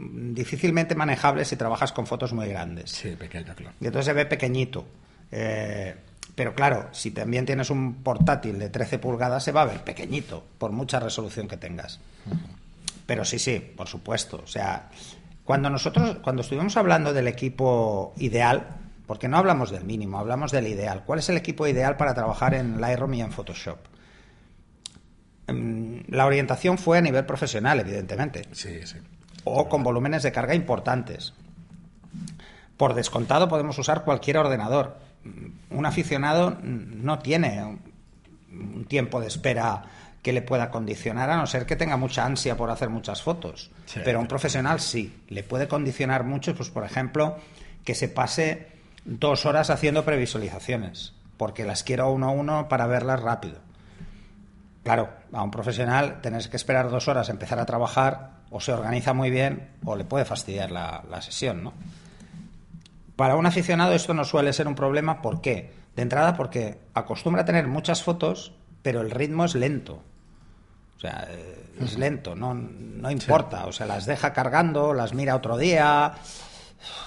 difícilmente 0.00 0.94
manejable 0.94 1.44
si 1.44 1.56
trabajas 1.56 1.92
con 1.92 2.06
fotos 2.06 2.32
muy 2.32 2.48
grandes. 2.48 2.90
Sí, 2.90 3.10
pequeño, 3.10 3.54
claro. 3.54 3.74
Y 3.80 3.86
entonces 3.86 4.06
se 4.06 4.12
ve 4.12 4.26
pequeñito. 4.26 4.86
Eh, 5.30 5.94
pero 6.34 6.54
claro, 6.54 6.88
si 6.92 7.10
también 7.10 7.44
tienes 7.44 7.70
un 7.70 8.02
portátil 8.02 8.58
de 8.58 8.70
13 8.70 8.98
pulgadas, 8.98 9.44
se 9.44 9.52
va 9.52 9.62
a 9.62 9.66
ver 9.66 9.84
pequeñito, 9.84 10.44
por 10.58 10.72
mucha 10.72 10.98
resolución 11.00 11.48
que 11.48 11.56
tengas. 11.56 12.00
Pero 13.06 13.24
sí, 13.24 13.38
sí, 13.38 13.60
por 13.76 13.88
supuesto. 13.88 14.40
O 14.42 14.46
sea, 14.46 14.88
cuando 15.44 15.68
nosotros, 15.68 16.18
cuando 16.22 16.42
estuvimos 16.42 16.76
hablando 16.76 17.12
del 17.12 17.28
equipo 17.28 18.14
ideal, 18.16 18.76
porque 19.06 19.28
no 19.28 19.36
hablamos 19.36 19.70
del 19.70 19.84
mínimo, 19.84 20.18
hablamos 20.18 20.52
del 20.52 20.68
ideal. 20.68 21.02
¿Cuál 21.04 21.18
es 21.18 21.28
el 21.28 21.36
equipo 21.36 21.66
ideal 21.66 21.96
para 21.96 22.14
trabajar 22.14 22.54
en 22.54 22.80
Lightroom 22.80 23.14
y 23.14 23.20
en 23.22 23.32
Photoshop? 23.32 23.78
Mm, 25.48 26.02
la 26.08 26.26
orientación 26.26 26.78
fue 26.78 26.98
a 26.98 27.02
nivel 27.02 27.26
profesional, 27.26 27.80
evidentemente. 27.80 28.44
Sí, 28.52 28.86
sí 28.86 28.96
o 29.44 29.68
con 29.68 29.82
volúmenes 29.82 30.22
de 30.22 30.32
carga 30.32 30.54
importantes. 30.54 31.32
Por 32.76 32.94
descontado 32.94 33.48
podemos 33.48 33.78
usar 33.78 34.04
cualquier 34.04 34.38
ordenador. 34.38 34.98
Un 35.70 35.86
aficionado 35.86 36.58
no 36.62 37.18
tiene 37.18 37.78
un 38.50 38.84
tiempo 38.86 39.20
de 39.20 39.26
espera 39.26 39.84
que 40.22 40.32
le 40.32 40.42
pueda 40.42 40.70
condicionar, 40.70 41.30
a 41.30 41.36
no 41.36 41.46
ser 41.46 41.66
que 41.66 41.76
tenga 41.76 41.96
mucha 41.96 42.24
ansia 42.24 42.56
por 42.56 42.70
hacer 42.70 42.90
muchas 42.90 43.22
fotos. 43.22 43.70
Sí. 43.86 44.00
Pero 44.04 44.18
a 44.18 44.22
un 44.22 44.28
profesional 44.28 44.80
sí, 44.80 45.22
le 45.28 45.42
puede 45.42 45.68
condicionar 45.68 46.24
mucho, 46.24 46.54
pues 46.54 46.70
por 46.70 46.84
ejemplo, 46.84 47.36
que 47.84 47.94
se 47.94 48.08
pase 48.08 48.68
dos 49.04 49.46
horas 49.46 49.70
haciendo 49.70 50.04
previsualizaciones, 50.04 51.14
porque 51.36 51.64
las 51.64 51.82
quiero 51.82 52.10
uno 52.10 52.28
a 52.28 52.32
uno 52.32 52.68
para 52.68 52.86
verlas 52.86 53.20
rápido. 53.20 53.58
Claro, 54.82 55.10
a 55.32 55.42
un 55.42 55.50
profesional 55.50 56.20
tener 56.20 56.48
que 56.48 56.56
esperar 56.56 56.90
dos 56.90 57.08
horas 57.08 57.28
a 57.28 57.32
empezar 57.32 57.58
a 57.58 57.66
trabajar, 57.66 58.39
o 58.50 58.60
se 58.60 58.72
organiza 58.72 59.12
muy 59.12 59.30
bien, 59.30 59.70
o 59.84 59.96
le 59.96 60.04
puede 60.04 60.24
fastidiar 60.24 60.70
la, 60.70 61.04
la 61.08 61.22
sesión, 61.22 61.62
¿no? 61.62 61.72
Para 63.16 63.36
un 63.36 63.46
aficionado 63.46 63.92
esto 63.92 64.14
no 64.14 64.24
suele 64.24 64.52
ser 64.52 64.66
un 64.66 64.74
problema, 64.74 65.22
¿por 65.22 65.40
qué? 65.40 65.72
De 65.94 66.02
entrada 66.02 66.36
porque 66.36 66.78
acostumbra 66.94 67.42
a 67.42 67.44
tener 67.44 67.66
muchas 67.66 68.02
fotos, 68.02 68.54
pero 68.82 69.00
el 69.02 69.10
ritmo 69.10 69.44
es 69.44 69.54
lento. 69.54 70.02
O 70.96 71.00
sea, 71.00 71.26
eh, 71.30 71.66
es 71.80 71.98
lento, 71.98 72.34
no, 72.34 72.54
no 72.54 73.10
importa. 73.10 73.66
O 73.66 73.72
sea, 73.72 73.86
las 73.86 74.06
deja 74.06 74.32
cargando, 74.32 74.92
las 74.92 75.14
mira 75.14 75.34
otro 75.34 75.56
día. 75.56 76.12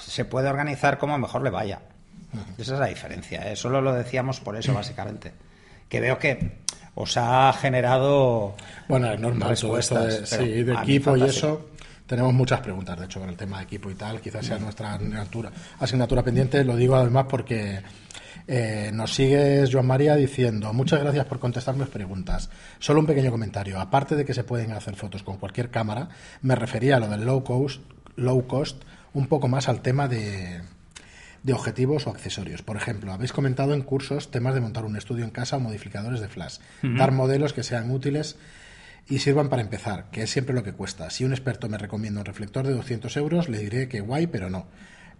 Se 0.01 0.25
puede 0.25 0.49
organizar 0.49 0.97
como 0.97 1.17
mejor 1.17 1.43
le 1.43 1.49
vaya. 1.49 1.81
Esa 2.57 2.73
es 2.73 2.79
la 2.79 2.87
diferencia. 2.87 3.51
¿eh? 3.51 3.55
Solo 3.55 3.81
lo 3.81 3.93
decíamos 3.93 4.39
por 4.39 4.55
eso, 4.55 4.73
básicamente. 4.73 5.33
Que 5.89 5.99
veo 5.99 6.17
que 6.17 6.63
os 6.95 7.17
ha 7.17 7.51
generado. 7.53 8.55
Bueno, 8.87 9.11
es 9.11 9.19
normal 9.19 9.57
todo 9.59 9.77
esto 9.77 9.99
de, 9.99 10.25
sí, 10.25 10.63
de 10.63 10.73
equipo 10.73 11.17
y 11.17 11.23
eso. 11.23 11.69
Tenemos 12.05 12.33
muchas 12.33 12.59
preguntas, 12.59 12.99
de 12.99 13.05
hecho, 13.05 13.19
con 13.19 13.29
el 13.29 13.37
tema 13.37 13.57
de 13.57 13.63
equipo 13.63 13.89
y 13.89 13.95
tal. 13.95 14.19
Quizás 14.19 14.45
sea 14.45 14.59
nuestra 14.59 14.93
asignatura, 14.95 15.51
asignatura 15.79 16.21
pendiente. 16.21 16.63
Lo 16.63 16.75
digo 16.75 16.95
además 16.95 17.25
porque 17.29 17.81
eh, 18.47 18.91
nos 18.93 19.13
sigues, 19.13 19.69
Joan 19.71 19.87
María, 19.87 20.15
diciendo 20.15 20.73
muchas 20.73 20.99
gracias 20.99 21.25
por 21.25 21.39
contestar 21.39 21.75
mis 21.75 21.87
preguntas. 21.87 22.49
Solo 22.79 22.99
un 22.99 23.05
pequeño 23.05 23.31
comentario. 23.31 23.79
Aparte 23.79 24.15
de 24.15 24.25
que 24.25 24.33
se 24.33 24.43
pueden 24.43 24.73
hacer 24.73 24.95
fotos 24.95 25.23
con 25.23 25.37
cualquier 25.37 25.69
cámara, 25.69 26.09
me 26.41 26.55
refería 26.55 26.97
a 26.97 26.99
lo 26.99 27.07
del 27.07 27.25
low 27.25 27.43
cost, 27.43 27.81
low 28.17 28.45
cost 28.47 28.83
un 29.13 29.27
poco 29.27 29.47
más 29.47 29.69
al 29.69 29.81
tema 29.81 30.07
de, 30.07 30.61
de 31.43 31.53
objetivos 31.53 32.07
o 32.07 32.09
accesorios. 32.09 32.61
Por 32.61 32.77
ejemplo, 32.77 33.11
habéis 33.11 33.33
comentado 33.33 33.73
en 33.73 33.81
cursos 33.81 34.31
temas 34.31 34.55
de 34.55 34.61
montar 34.61 34.85
un 34.85 34.95
estudio 34.95 35.25
en 35.25 35.29
casa 35.29 35.57
o 35.57 35.59
modificadores 35.59 36.21
de 36.21 36.29
flash, 36.29 36.57
dar 36.81 37.11
modelos 37.11 37.53
que 37.53 37.63
sean 37.63 37.91
útiles 37.91 38.37
y 39.07 39.19
sirvan 39.19 39.49
para 39.49 39.61
empezar, 39.61 40.09
que 40.11 40.23
es 40.23 40.29
siempre 40.29 40.55
lo 40.55 40.63
que 40.63 40.71
cuesta. 40.71 41.09
Si 41.09 41.25
un 41.25 41.33
experto 41.33 41.67
me 41.67 41.77
recomienda 41.77 42.21
un 42.21 42.25
reflector 42.25 42.65
de 42.65 42.73
200 42.73 43.15
euros, 43.17 43.49
le 43.49 43.59
diré 43.59 43.89
que 43.89 43.99
guay, 43.99 44.27
pero 44.27 44.49
no. 44.49 44.67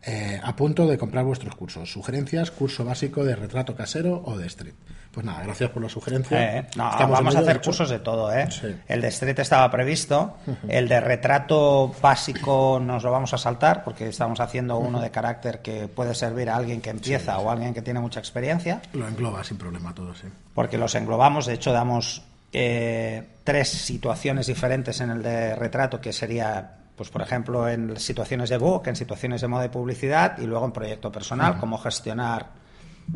Eh, 0.05 0.39
a 0.43 0.53
punto 0.55 0.86
de 0.86 0.98
comprar 0.98 1.24
vuestros 1.24 1.55
cursos. 1.55 1.91
Sugerencias, 1.91 2.51
curso 2.51 2.83
básico 2.83 3.24
de 3.24 3.36
retrato 3.36 3.75
casero 3.75 4.22
o 4.25 4.38
de 4.38 4.48
street. 4.48 4.74
Pues 5.12 5.25
nada, 5.25 5.43
gracias 5.43 5.69
por 5.69 5.81
la 5.83 5.89
sugerencia. 5.89 6.57
Eh, 6.57 6.67
no, 6.75 6.89
Estamos 6.89 7.12
vamos 7.19 7.36
a 7.36 7.39
hacer 7.39 7.53
de 7.53 7.62
cursos 7.62 7.89
de 7.89 8.00
todo, 8.00 8.33
¿eh? 8.33 8.50
Sí. 8.50 8.75
El 8.88 9.00
de 9.00 9.10
Street 9.10 9.38
estaba 9.39 9.69
previsto, 9.69 10.38
el 10.67 10.89
de 10.89 11.00
retrato 11.00 11.93
básico 12.01 12.81
nos 12.83 13.03
lo 13.03 13.12
vamos 13.12 13.31
a 13.33 13.38
saltar 13.38 13.83
porque 13.83 14.07
estamos 14.10 14.39
haciendo 14.39 14.77
uno 14.79 15.00
de 15.00 15.12
carácter 15.12 15.62
que 15.62 15.88
puede 15.88 16.15
servir 16.15 16.50
a 16.50 16.55
alguien 16.55 16.81
que 16.81 16.89
empieza 16.89 17.38
o 17.38 17.50
a 17.50 17.53
alguien 17.53 17.75
que 17.75 17.83
tiene 17.83 18.00
mucha 18.00 18.19
experiencia, 18.19 18.81
Lo 18.93 19.07
engloba 19.07 19.43
sin 19.43 19.57
problema 19.57 19.93
todo, 19.93 20.15
sí. 20.15 20.27
porque 20.55 20.79
los 20.79 20.95
englobamos, 20.95 21.45
de 21.45 21.53
hecho 21.53 21.72
damos 21.72 22.24
eh, 22.51 23.24
tres 23.43 23.69
situaciones 23.69 24.48
diferentes 24.48 25.00
en 25.00 25.12
el 25.12 25.22
de 25.22 25.55
retrato, 25.55 26.01
que 26.01 26.12
sería, 26.12 26.77
pues 26.95 27.09
por 27.09 27.21
ejemplo, 27.21 27.67
en 27.67 27.97
situaciones 28.00 28.50
de 28.50 28.57
book, 28.57 28.88
en 28.88 28.95
situaciones 28.95 29.41
de 29.41 29.47
moda 29.47 29.65
y 29.65 29.69
publicidad, 29.69 30.38
y 30.38 30.45
luego 30.45 30.65
en 30.65 30.71
proyecto 30.71 31.12
personal, 31.12 31.57
cómo 31.59 31.77
gestionar 31.77 32.51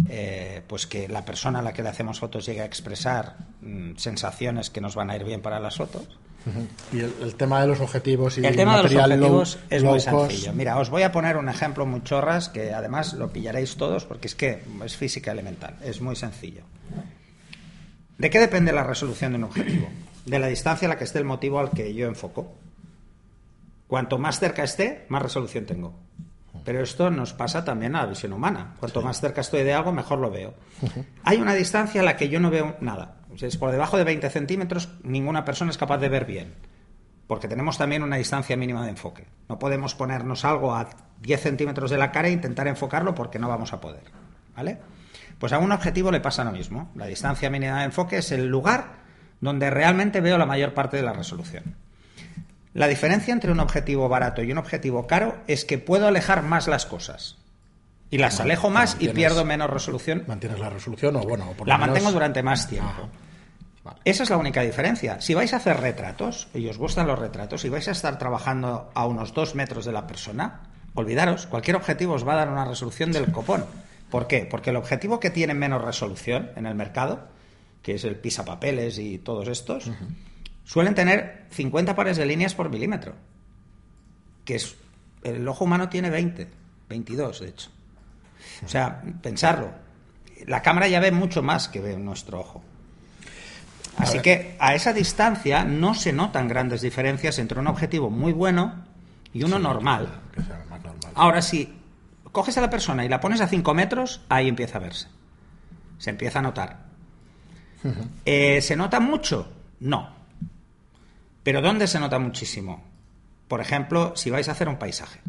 eh, 0.10 0.62
pues 0.67 0.86
que 0.88 1.07
la 1.07 1.24
persona 1.24 1.60
a 1.60 1.62
la 1.62 1.74
que 1.74 1.81
le 1.84 1.89
hacemos 1.89 2.19
fotos 2.19 2.46
llegue 2.46 2.62
a 2.62 2.65
expresar 2.65 3.38
mm, 3.62 3.91
sensaciones 3.98 4.69
que 4.69 4.81
nos 4.81 4.96
van 4.96 5.10
a 5.12 5.15
ir 5.15 5.24
bien 5.24 5.41
para 5.41 5.60
las 5.60 5.77
fotos. 5.77 6.07
Y 6.93 7.00
el, 7.01 7.13
el 7.22 7.36
tema 7.36 7.60
de 7.60 7.67
los 7.67 7.81
objetivos 7.81 8.38
y 8.38 8.46
El 8.46 8.55
tema 8.55 8.77
de 8.77 8.84
los 8.84 8.91
low- 8.93 9.01
objetivos 9.03 9.60
es 9.69 9.84
low 9.84 9.91
muy 9.96 10.03
cost, 10.05 10.31
sencillo. 10.31 10.53
Mira, 10.53 10.79
os 10.79 10.89
voy 10.89 11.03
a 11.03 11.12
poner 11.12 11.36
un 11.36 11.50
ejemplo 11.50 11.86
muy 11.86 12.01
chorras 12.03 12.48
que 12.48 12.74
además 12.74 13.13
lo 13.13 13.31
pillaréis 13.34 13.75
todos 13.75 14.05
porque 14.05 14.27
es 14.27 14.36
que 14.36 14.63
es 14.86 14.96
física 14.96 15.31
elemental. 15.34 15.75
Es 15.84 16.00
muy 16.00 16.15
sencillo. 16.15 16.62
¿De 18.17 18.29
qué 18.29 18.39
depende 18.39 18.72
la 18.72 18.84
resolución 18.84 19.34
de 19.34 19.38
un 19.39 19.43
objetivo? 19.46 19.88
De 20.25 20.39
la 20.39 20.48
distancia 20.48 20.88
a 20.88 20.89
la 20.89 20.98
que 20.98 21.03
esté 21.03 21.19
el 21.19 21.25
motivo 21.25 21.60
al 21.60 21.72
que 21.72 21.93
yo 21.93 22.07
enfoco. 22.07 22.55
Cuanto 23.88 24.17
más 24.17 24.39
cerca 24.39 24.63
esté, 24.63 25.06
más 25.10 25.22
resolución 25.22 25.65
tengo. 25.65 25.94
Pero 26.65 26.82
esto 26.82 27.10
nos 27.10 27.34
pasa 27.34 27.63
también 27.63 27.96
a 27.96 28.01
la 28.01 28.08
visión 28.08 28.34
humana. 28.34 28.75
Cuanto 28.79 29.01
más 29.01 29.22
cerca 29.22 29.41
estoy 29.41 29.63
de 29.63 29.74
algo, 29.74 29.94
mejor 29.94 30.20
lo 30.20 30.29
veo. 30.29 30.53
Hay 31.24 31.38
una 31.38 31.53
distancia 31.53 32.01
a 32.01 32.03
la 32.03 32.17
que 32.17 32.27
yo 32.27 32.39
no 32.41 32.50
veo 32.50 32.75
nada. 32.82 33.15
Sea, 33.38 33.48
es 33.48 33.58
por 33.58 33.72
debajo 33.72 33.98
de 33.98 34.03
20 34.03 34.29
centímetros, 34.29 34.89
ninguna 35.03 35.46
persona 35.46 35.72
es 35.72 35.77
capaz 35.77 36.00
de 36.00 36.10
ver 36.10 36.25
bien. 36.25 36.56
Porque 37.27 37.48
tenemos 37.48 37.77
también 37.77 38.03
una 38.03 38.17
distancia 38.17 38.58
mínima 38.58 38.84
de 38.84 38.89
enfoque. 38.89 39.27
No 39.48 39.60
podemos 39.60 39.96
ponernos 39.96 40.44
algo 40.44 40.74
a 40.74 40.89
10 41.22 41.41
centímetros 41.41 41.91
de 41.91 41.98
la 41.98 42.12
cara 42.12 42.29
e 42.29 42.32
intentar 42.32 42.67
enfocarlo 42.67 43.13
porque 43.15 43.39
no 43.39 43.48
vamos 43.48 43.74
a 43.74 43.79
poder. 43.79 44.03
¿Vale? 44.56 44.79
Pues 45.39 45.53
a 45.53 45.60
un 45.60 45.72
objetivo 45.72 46.12
le 46.12 46.20
pasa 46.20 46.44
lo 46.44 46.51
mismo. 46.51 46.91
La 46.96 47.06
distancia 47.06 47.50
mínima 47.50 47.79
de 47.79 47.86
enfoque 47.86 48.17
es 48.17 48.32
el 48.32 48.48
lugar 48.48 48.96
donde 49.39 49.70
realmente 49.70 50.20
veo 50.20 50.38
la 50.38 50.46
mayor 50.46 50.74
parte 50.74 50.98
de 50.98 51.03
la 51.03 51.13
resolución. 51.13 51.75
La 52.77 52.88
diferencia 52.88 53.34
entre 53.34 53.51
un 53.51 53.60
objetivo 53.60 54.07
barato 54.07 54.43
y 54.43 54.51
un 54.51 54.60
objetivo 54.60 55.07
caro 55.07 55.39
es 55.48 55.65
que 55.65 55.79
puedo 55.79 56.07
alejar 56.07 56.43
más 56.43 56.67
las 56.67 56.86
cosas. 56.86 57.38
Y 58.12 58.19
las 58.19 58.39
alejo 58.39 58.69
más 58.69 58.98
y 59.00 59.10
pierdo 59.10 59.43
menos 59.46 59.67
resolución. 59.69 60.24
¿Mantienes 60.27 60.60
la 60.60 60.69
resolución 60.69 61.15
o 61.15 61.22
bueno? 61.22 61.50
o 61.50 61.53
por 61.53 61.67
La 61.67 61.77
menos- 61.79 61.88
mantengo 61.96 62.12
durante 62.12 62.43
más 62.43 62.67
tiempo. 62.67 63.10
Vale. 63.84 63.98
Esa 64.05 64.22
es 64.22 64.29
la 64.29 64.38
única 64.38 64.62
diferencia. 64.62 65.19
Si 65.22 65.34
vais 65.34 65.51
a 65.53 65.57
hacer 65.57 65.79
retratos 65.79 66.50
y 66.53 66.67
os 66.67 66.77
gustan 66.77 67.07
los 67.07 67.17
retratos 67.17 67.65
y 67.65 67.69
vais 67.69 67.88
a 67.88 67.91
estar 67.91 68.19
trabajando 68.19 68.91
a 68.93 69.07
unos 69.07 69.34
dos 69.34 69.55
metros 69.55 69.84
de 69.86 69.91
la 69.93 70.05
persona, 70.05 70.62
olvidaros, 70.93 71.48
cualquier 71.48 71.77
objetivo 71.77 72.13
os 72.13 72.27
va 72.27 72.34
a 72.34 72.38
dar 72.38 72.50
una 72.50 72.65
resolución 72.65 73.12
del 73.12 73.31
copón. 73.31 73.65
¿Por 74.12 74.27
qué? 74.27 74.46
Porque 74.50 74.69
el 74.69 74.75
objetivo 74.75 75.19
que 75.19 75.31
tiene 75.31 75.55
menos 75.55 75.84
resolución 75.84 76.51
en 76.55 76.67
el 76.67 76.75
mercado, 76.75 77.27
que 77.81 77.96
es 77.96 78.03
el 78.03 78.17
pisapapeles 78.17 79.00
y 79.00 79.17
todos 79.17 79.48
estos, 79.48 79.89
suelen 80.67 80.93
tener 80.93 81.45
50 81.50 81.95
pares 81.95 82.17
de 82.17 82.25
líneas 82.25 82.53
por 82.53 82.69
milímetro. 82.69 83.15
Que 84.45 84.55
es. 84.55 84.75
El 85.24 85.47
ojo 85.47 85.63
humano 85.63 85.89
tiene 85.89 86.09
20, 86.09 86.47
22 86.89 87.39
de 87.39 87.47
hecho. 87.47 87.69
O 88.63 88.67
sea, 88.67 89.01
pensarlo. 89.21 89.71
La 90.45 90.62
cámara 90.62 90.88
ya 90.88 91.00
ve 91.00 91.12
mucho 91.12 91.41
más 91.41 91.67
que 91.67 91.81
ve 91.81 91.97
nuestro 91.97 92.39
ojo. 92.39 92.63
Así 93.97 94.19
que 94.19 94.55
a 94.59 94.75
esa 94.75 94.93
distancia 94.93 95.63
no 95.63 95.95
se 95.95 96.13
notan 96.13 96.47
grandes 96.47 96.81
diferencias 96.81 97.39
entre 97.39 97.59
un 97.59 97.65
objetivo 97.65 98.12
muy 98.12 98.31
bueno 98.31 98.86
y 99.33 99.43
uno 99.43 99.57
Sí, 99.57 99.63
normal. 99.63 100.21
Que 100.33 100.43
sea 100.43 100.63
más 100.69 100.83
normal. 100.83 101.12
Ahora, 101.15 101.41
si 101.41 101.74
coges 102.31 102.57
a 102.59 102.62
la 102.62 102.69
persona 102.69 103.03
y 103.03 103.09
la 103.09 103.19
pones 103.19 103.41
a 103.41 103.47
5 103.47 103.74
metros, 103.74 104.21
ahí 104.29 104.47
empieza 104.47 104.77
a 104.77 104.81
verse. 104.81 105.07
Se 105.97 106.12
empieza 106.12 106.39
a 106.39 106.43
notar. 106.43 106.86
Eh, 108.25 108.62
¿Se 108.62 108.75
nota 108.75 109.00
mucho? 109.00 109.51
No. 109.79 110.16
Pero 111.48 111.62
¿dónde 111.62 111.88
se 111.88 112.01
nota 112.01 112.20
muchísimo? 112.20 112.84
Por 113.48 113.62
ejemplo, 113.62 114.12
si 114.18 114.30
vais 114.30 114.50
a 114.50 114.51
hacer 114.51 114.68
un 114.68 114.75
paisaje. 114.75 115.22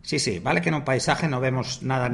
Sí, 0.00 0.18
sí, 0.18 0.38
vale 0.38 0.62
que 0.62 0.70
en 0.70 0.76
un 0.76 0.84
paisaje 0.86 1.28
no 1.28 1.40
vemos 1.40 1.82
nada 1.82 2.10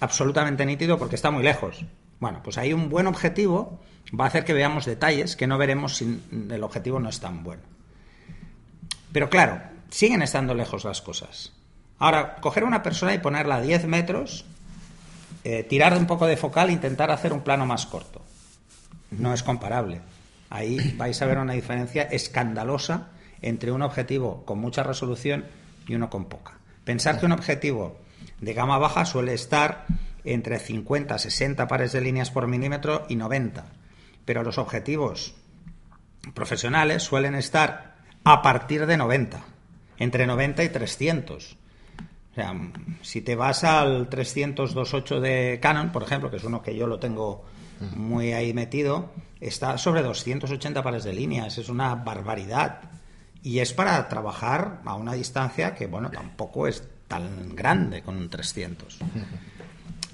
absolutamente 0.00 0.66
nítido 0.66 0.98
porque 0.98 1.14
está 1.14 1.30
muy 1.30 1.42
lejos. 1.42 1.86
Bueno, 2.20 2.42
pues 2.44 2.58
ahí 2.58 2.74
un 2.74 2.90
buen 2.90 3.06
objetivo 3.06 3.80
va 4.08 4.26
a 4.26 4.28
hacer 4.28 4.44
que 4.44 4.52
veamos 4.52 4.84
detalles 4.84 5.36
que 5.36 5.46
no 5.46 5.56
veremos 5.56 5.96
si 5.96 6.22
el 6.50 6.62
objetivo 6.62 7.00
no 7.00 7.08
es 7.08 7.18
tan 7.18 7.42
bueno. 7.44 7.62
Pero 9.10 9.30
claro, 9.30 9.62
siguen 9.88 10.20
estando 10.20 10.52
lejos 10.52 10.84
las 10.84 11.00
cosas. 11.00 11.54
Ahora, 11.98 12.36
coger 12.42 12.64
a 12.64 12.66
una 12.66 12.82
persona 12.82 13.14
y 13.14 13.20
ponerla 13.20 13.54
a 13.54 13.62
10 13.62 13.86
metros, 13.86 14.44
eh, 15.44 15.62
tirar 15.62 15.96
un 15.96 16.06
poco 16.06 16.26
de 16.26 16.36
focal 16.36 16.68
e 16.68 16.72
intentar 16.74 17.10
hacer 17.10 17.32
un 17.32 17.40
plano 17.40 17.64
más 17.64 17.86
corto. 17.86 18.20
No 19.12 19.32
es 19.32 19.42
comparable. 19.42 20.02
Ahí 20.50 20.94
vais 20.96 21.20
a 21.20 21.26
ver 21.26 21.38
una 21.38 21.52
diferencia 21.52 22.02
escandalosa 22.02 23.08
entre 23.42 23.72
un 23.72 23.82
objetivo 23.82 24.44
con 24.44 24.58
mucha 24.58 24.82
resolución 24.82 25.44
y 25.86 25.94
uno 25.94 26.10
con 26.10 26.26
poca. 26.26 26.58
Pensar 26.84 27.18
que 27.18 27.26
un 27.26 27.32
objetivo 27.32 27.98
de 28.40 28.54
gama 28.54 28.78
baja 28.78 29.04
suele 29.04 29.34
estar 29.34 29.86
entre 30.24 30.58
50, 30.58 31.18
60 31.18 31.68
pares 31.68 31.92
de 31.92 32.00
líneas 32.00 32.30
por 32.30 32.46
milímetro 32.46 33.04
y 33.08 33.16
90. 33.16 33.66
Pero 34.24 34.42
los 34.42 34.58
objetivos 34.58 35.34
profesionales 36.34 37.02
suelen 37.02 37.34
estar 37.34 37.96
a 38.24 38.42
partir 38.42 38.86
de 38.86 38.96
90, 38.96 39.40
entre 39.98 40.26
90 40.26 40.64
y 40.64 40.68
300. 40.68 41.56
O 42.32 42.34
sea, 42.34 42.54
si 43.02 43.20
te 43.22 43.34
vas 43.36 43.64
al 43.64 44.10
300-28 44.10 45.20
de 45.20 45.58
Canon, 45.60 45.90
por 45.90 46.02
ejemplo, 46.02 46.30
que 46.30 46.36
es 46.36 46.44
uno 46.44 46.62
que 46.62 46.76
yo 46.76 46.86
lo 46.86 46.98
tengo 46.98 47.44
muy 47.94 48.32
ahí 48.32 48.52
metido, 48.52 49.12
está 49.40 49.78
sobre 49.78 50.02
280 50.02 50.82
pares 50.82 51.04
de 51.04 51.12
líneas, 51.12 51.58
es 51.58 51.68
una 51.68 51.94
barbaridad. 51.94 52.80
Y 53.42 53.60
es 53.60 53.72
para 53.72 54.08
trabajar 54.08 54.80
a 54.84 54.94
una 54.94 55.12
distancia 55.12 55.74
que, 55.74 55.86
bueno, 55.86 56.10
tampoco 56.10 56.66
es 56.66 56.82
tan 57.06 57.54
grande 57.54 58.02
con 58.02 58.16
un 58.16 58.28
300. 58.28 58.98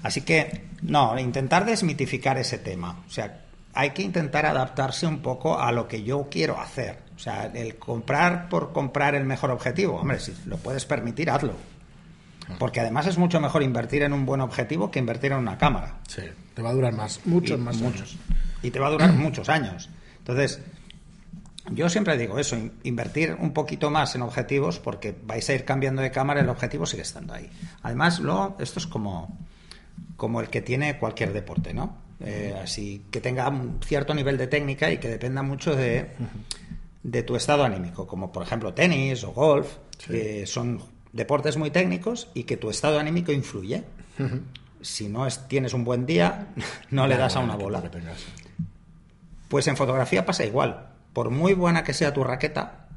Así 0.03 0.21
que, 0.21 0.67
no, 0.83 1.17
intentar 1.17 1.65
desmitificar 1.65 2.37
ese 2.37 2.59
tema. 2.59 3.03
O 3.07 3.09
sea, 3.09 3.45
hay 3.73 3.89
que 3.89 4.03
intentar 4.03 4.45
adaptarse 4.45 5.05
un 5.07 5.19
poco 5.19 5.59
a 5.59 5.71
lo 5.71 5.87
que 5.87 6.03
yo 6.03 6.27
quiero 6.29 6.59
hacer. 6.59 6.99
O 7.15 7.19
sea, 7.19 7.51
el 7.53 7.77
comprar 7.77 8.47
por 8.49 8.71
comprar 8.71 9.15
el 9.15 9.25
mejor 9.25 9.51
objetivo, 9.51 9.95
hombre, 9.97 10.19
si 10.19 10.33
lo 10.45 10.57
puedes 10.57 10.85
permitir, 10.85 11.29
hazlo. 11.29 11.53
Porque 12.59 12.79
además 12.79 13.07
es 13.07 13.17
mucho 13.17 13.39
mejor 13.39 13.63
invertir 13.63 14.03
en 14.03 14.13
un 14.13 14.25
buen 14.25 14.41
objetivo 14.41 14.91
que 14.91 14.99
invertir 14.99 15.31
en 15.31 15.39
una 15.39 15.57
cámara. 15.57 15.99
Sí, 16.07 16.21
te 16.53 16.61
va 16.61 16.69
a 16.69 16.73
durar 16.73 16.93
más, 16.93 17.21
muchos 17.25 17.59
más 17.59 17.77
muchos. 17.77 18.17
Y 18.61 18.71
te 18.71 18.79
va 18.79 18.87
a 18.87 18.91
durar 18.91 19.13
muchos 19.17 19.49
años. 19.49 19.89
Entonces, 20.19 20.61
yo 21.71 21.89
siempre 21.89 22.17
digo 22.17 22.37
eso, 22.37 22.57
invertir 22.83 23.35
un 23.39 23.51
poquito 23.51 23.89
más 23.89 24.15
en 24.15 24.21
objetivos 24.21 24.79
porque 24.79 25.15
vais 25.25 25.49
a 25.49 25.53
ir 25.53 25.65
cambiando 25.65 26.01
de 26.01 26.11
cámara, 26.11 26.41
el 26.41 26.49
objetivo 26.49 26.85
sigue 26.85 27.01
estando 27.01 27.33
ahí. 27.33 27.49
Además, 27.81 28.19
luego, 28.19 28.55
esto 28.59 28.79
es 28.79 28.85
como, 28.85 29.37
como 30.15 30.41
el 30.41 30.49
que 30.49 30.61
tiene 30.61 30.99
cualquier 30.99 31.33
deporte, 31.33 31.73
¿no? 31.73 32.05
Eh, 32.19 32.55
así 32.63 33.05
que 33.11 33.19
tenga 33.19 33.49
un 33.49 33.79
cierto 33.83 34.13
nivel 34.13 34.37
de 34.37 34.47
técnica 34.47 34.89
y 34.91 34.99
que 34.99 35.09
dependa 35.09 35.41
mucho 35.41 35.75
de, 35.75 36.11
de 37.03 37.23
tu 37.23 37.35
estado 37.35 37.63
anímico, 37.63 38.07
como 38.07 38.31
por 38.31 38.43
ejemplo 38.43 38.73
tenis 38.73 39.23
o 39.23 39.31
golf, 39.31 39.77
que 40.07 40.45
son 40.45 40.81
deportes 41.15 41.55
muy 41.55 41.71
técnicos 41.71 42.27
y 42.33 42.43
que 42.43 42.57
tu 42.57 42.69
estado 42.69 42.99
anímico 42.99 43.31
influye. 43.31 43.83
Si 44.81 45.07
no 45.07 45.25
es, 45.25 45.47
tienes 45.47 45.73
un 45.73 45.83
buen 45.83 46.05
día, 46.05 46.49
no 46.91 47.07
le 47.07 47.17
das 47.17 47.35
a 47.37 47.39
una 47.39 47.55
bola. 47.55 47.81
Pues 49.47 49.67
en 49.67 49.77
fotografía 49.77 50.25
pasa 50.25 50.45
igual. 50.45 50.89
Por 51.13 51.31
muy 51.31 51.53
buena 51.53 51.83
que 51.83 51.93
sea 51.93 52.13
tu 52.13 52.23
raqueta, 52.23 52.89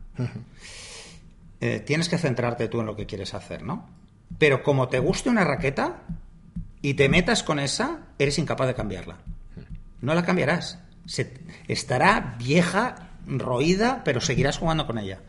eh, 1.60 1.80
tienes 1.80 2.08
que 2.08 2.18
centrarte 2.18 2.66
tú 2.68 2.80
en 2.80 2.86
lo 2.86 2.96
que 2.96 3.06
quieres 3.06 3.34
hacer, 3.34 3.62
¿no? 3.62 3.88
Pero 4.36 4.64
como 4.64 4.88
te 4.88 4.98
guste 4.98 5.30
una 5.30 5.44
raqueta 5.44 6.02
y 6.82 6.94
te 6.94 7.08
metas 7.08 7.44
con 7.44 7.60
esa, 7.60 8.00
eres 8.18 8.38
incapaz 8.38 8.66
de 8.66 8.74
cambiarla. 8.74 9.18
No 10.00 10.14
la 10.14 10.24
cambiarás. 10.24 10.80
estará 11.68 12.36
vieja, 12.36 13.10
roída, 13.26 14.02
pero 14.04 14.20
seguirás 14.20 14.58
jugando 14.58 14.86
con 14.86 14.98
ella. 14.98 15.20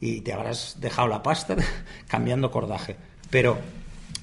Y 0.00 0.20
te 0.20 0.32
habrás 0.32 0.76
dejado 0.80 1.08
la 1.08 1.22
pasta 1.22 1.56
cambiando 2.08 2.50
cordaje. 2.50 2.96
Pero, 3.30 3.58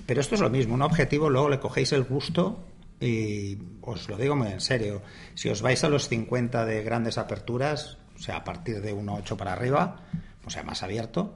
pero 0.06 0.22
esto 0.22 0.36
es 0.36 0.42
lo 0.42 0.50
mismo. 0.50 0.76
Un 0.76 0.82
objetivo, 0.82 1.30
luego 1.30 1.50
le 1.50 1.60
cogéis 1.60 1.92
el 1.94 2.04
gusto 2.04 2.60
y 3.04 3.58
os 3.82 4.08
lo 4.08 4.18
digo 4.18 4.36
muy 4.36 4.48
en 4.48 4.62
serio, 4.62 5.02
si 5.36 5.50
os 5.50 5.62
vais 5.62 5.84
a 5.84 5.90
los 5.90 6.08
50 6.08 6.66
de 6.66 6.84
grandes 6.84 7.18
aperturas, 7.18 7.98
o 8.16 8.20
sea, 8.20 8.38
a 8.38 8.44
partir 8.46 8.82
de 8.82 8.96
1.8 8.96 9.36
para 9.36 9.52
arriba, 9.52 9.98
o 10.46 10.50
sea, 10.50 10.64
más 10.64 10.84
abierto, 10.84 11.34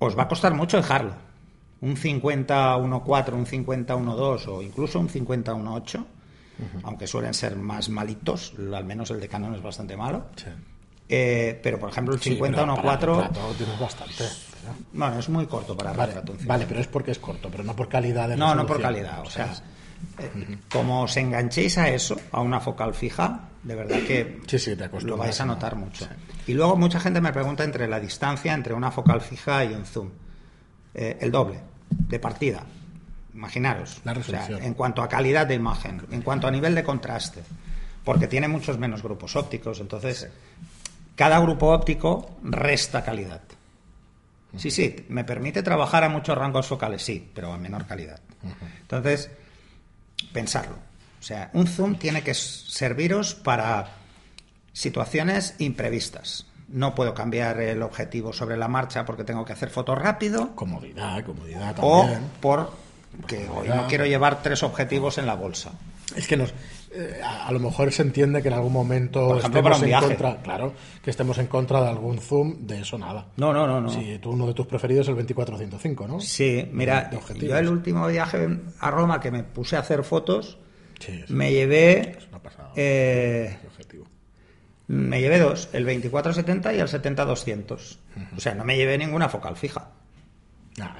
os 0.00 0.18
va 0.18 0.24
a 0.24 0.28
costar 0.28 0.54
mucho 0.54 0.76
dejarlo. 0.76 1.14
Un 1.82 1.96
50 1.96 2.76
1.4, 2.78 3.32
un 3.32 3.46
50 3.46 3.96
1.2 3.96 4.48
o 4.48 4.62
incluso 4.62 4.98
un 4.98 5.08
50 5.08 5.54
1.8, 5.54 6.04
aunque 6.82 7.06
suelen 7.06 7.32
ser 7.32 7.56
más 7.56 7.88
malitos, 7.88 8.52
al 8.74 8.84
menos 8.84 9.10
el 9.12 9.20
de 9.20 9.28
Canon 9.28 9.54
es 9.54 9.62
bastante 9.62 9.96
malo. 9.96 10.26
Eh, 11.12 11.58
pero, 11.60 11.78
por 11.80 11.90
ejemplo, 11.90 12.14
el 12.14 12.20
50 12.20 12.66
1.4... 12.66 13.56
tienes 13.56 13.78
bastante. 13.80 14.24
Bueno, 14.92 15.18
es 15.18 15.28
muy 15.28 15.46
corto 15.46 15.76
para 15.76 15.92
vale, 15.92 16.14
Vale, 16.44 16.66
pero 16.68 16.80
es 16.80 16.86
porque 16.86 17.10
es 17.10 17.18
corto, 17.18 17.48
pero 17.50 17.64
no 17.64 17.74
por 17.74 17.88
calidad 17.88 18.28
de 18.28 18.36
No, 18.36 18.54
no 18.54 18.64
por 18.64 18.80
calidad, 18.80 19.20
o 19.20 19.30
sea 19.30 19.52
como 20.70 21.02
os 21.02 21.16
enganchéis 21.16 21.78
a 21.78 21.88
eso, 21.88 22.16
a 22.32 22.40
una 22.40 22.60
focal 22.60 22.94
fija, 22.94 23.48
de 23.62 23.74
verdad 23.74 23.98
que 24.06 24.40
lo 25.02 25.16
vais 25.16 25.40
a 25.40 25.46
notar 25.46 25.76
mucho. 25.76 26.06
Y 26.46 26.54
luego 26.54 26.76
mucha 26.76 27.00
gente 27.00 27.20
me 27.20 27.32
pregunta 27.32 27.64
entre 27.64 27.86
la 27.86 28.00
distancia 28.00 28.54
entre 28.54 28.74
una 28.74 28.90
focal 28.90 29.20
fija 29.20 29.64
y 29.64 29.74
un 29.74 29.84
zoom. 29.84 30.10
Eh, 30.94 31.18
el 31.20 31.30
doble 31.30 31.60
de 31.90 32.18
partida. 32.18 32.64
Imaginaros. 33.34 34.02
en 34.60 34.74
cuanto 34.74 35.02
a 35.02 35.08
calidad 35.08 35.46
de 35.46 35.54
imagen, 35.54 36.02
en 36.10 36.22
cuanto 36.22 36.46
a 36.46 36.50
nivel 36.50 36.74
de 36.74 36.82
contraste, 36.82 37.42
porque 38.04 38.26
tiene 38.26 38.48
muchos 38.48 38.78
menos 38.78 39.02
grupos 39.02 39.36
ópticos, 39.36 39.80
entonces 39.80 40.28
cada 41.20 41.38
grupo 41.38 41.66
óptico 41.66 42.38
resta 42.42 43.04
calidad. 43.04 43.42
Sí, 44.56 44.70
sí, 44.70 45.04
me 45.10 45.22
permite 45.22 45.62
trabajar 45.62 46.02
a 46.02 46.08
muchos 46.08 46.34
rangos 46.38 46.66
focales, 46.66 47.02
sí, 47.02 47.30
pero 47.34 47.52
a 47.52 47.58
menor 47.58 47.84
calidad. 47.84 48.20
Entonces, 48.80 49.30
pensarlo. 50.32 50.76
O 50.76 51.22
sea, 51.22 51.50
un 51.52 51.66
zoom 51.66 51.96
tiene 51.96 52.22
que 52.22 52.32
serviros 52.32 53.34
para 53.34 53.98
situaciones 54.72 55.56
imprevistas. 55.58 56.46
No 56.68 56.94
puedo 56.94 57.12
cambiar 57.12 57.60
el 57.60 57.82
objetivo 57.82 58.32
sobre 58.32 58.56
la 58.56 58.68
marcha 58.68 59.04
porque 59.04 59.22
tengo 59.22 59.44
que 59.44 59.52
hacer 59.52 59.68
fotos 59.68 59.98
rápido. 59.98 60.56
Comodidad, 60.56 61.22
comodidad 61.22 61.74
también. 61.74 62.30
O 62.40 62.70
porque 63.20 63.46
hoy 63.46 63.68
no 63.68 63.86
quiero 63.88 64.06
llevar 64.06 64.42
tres 64.42 64.62
objetivos 64.62 65.18
en 65.18 65.26
la 65.26 65.34
bolsa. 65.34 65.72
Es 66.16 66.26
que 66.26 66.38
nos, 66.38 66.54
eh, 66.92 67.20
a, 67.22 67.52
lo 67.52 67.60
mejor 67.60 67.92
se 67.92 68.02
entiende 68.02 68.42
que 68.42 68.48
en 68.48 68.54
algún 68.54 68.72
momento 68.72 69.38
estemos 69.38 69.82
en 69.82 69.92
contra, 69.92 70.36
claro, 70.42 70.72
que 71.02 71.10
estemos 71.10 71.38
en 71.38 71.46
contra 71.46 71.80
de 71.82 71.88
algún 71.88 72.18
zoom, 72.18 72.66
de 72.66 72.80
eso 72.80 72.98
nada. 72.98 73.26
No, 73.36 73.52
no, 73.52 73.66
no, 73.66 73.80
no. 73.80 73.88
Si 73.88 74.18
tú 74.18 74.30
uno 74.30 74.46
de 74.46 74.54
tus 74.54 74.66
preferidos 74.66 75.06
es 75.06 75.10
el 75.10 75.14
2405, 75.16 76.08
¿no? 76.08 76.20
Sí, 76.20 76.68
mira, 76.72 77.10
yo 77.40 77.56
el 77.56 77.68
último 77.68 78.06
viaje 78.08 78.48
a 78.80 78.90
Roma 78.90 79.20
que 79.20 79.30
me 79.30 79.44
puse 79.44 79.76
a 79.76 79.80
hacer 79.80 80.02
fotos, 80.02 80.58
me 81.28 81.52
llevé 81.52 82.18
eh, 82.76 83.56
me 84.88 85.20
llevé 85.20 85.38
dos, 85.38 85.68
el 85.72 85.84
2470 85.84 86.74
y 86.74 86.80
el 86.80 86.88
70-200. 86.88 87.98
O 88.36 88.40
sea, 88.40 88.54
no 88.54 88.64
me 88.64 88.76
llevé 88.76 88.98
ninguna 88.98 89.28
focal 89.28 89.56
fija. 89.56 89.90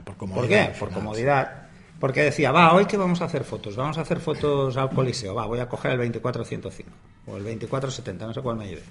por, 0.04 0.16
¿Por 0.16 0.48
qué? 0.48 0.72
Por 0.78 0.90
comodidad. 0.90 1.69
Porque 2.00 2.22
decía, 2.22 2.50
va, 2.50 2.72
hoy 2.72 2.86
que 2.86 2.96
vamos 2.96 3.20
a 3.20 3.26
hacer 3.26 3.44
fotos, 3.44 3.76
vamos 3.76 3.98
a 3.98 4.00
hacer 4.00 4.20
fotos 4.20 4.76
al 4.78 4.88
Coliseo, 4.90 5.34
va, 5.34 5.44
voy 5.44 5.60
a 5.60 5.68
coger 5.68 5.92
el 5.92 5.98
2405 5.98 6.90
o 7.26 7.36
el 7.36 7.44
2470, 7.44 8.26
no 8.26 8.34
sé 8.34 8.40
cuál 8.40 8.56
me 8.56 8.66
lleve. 8.66 8.82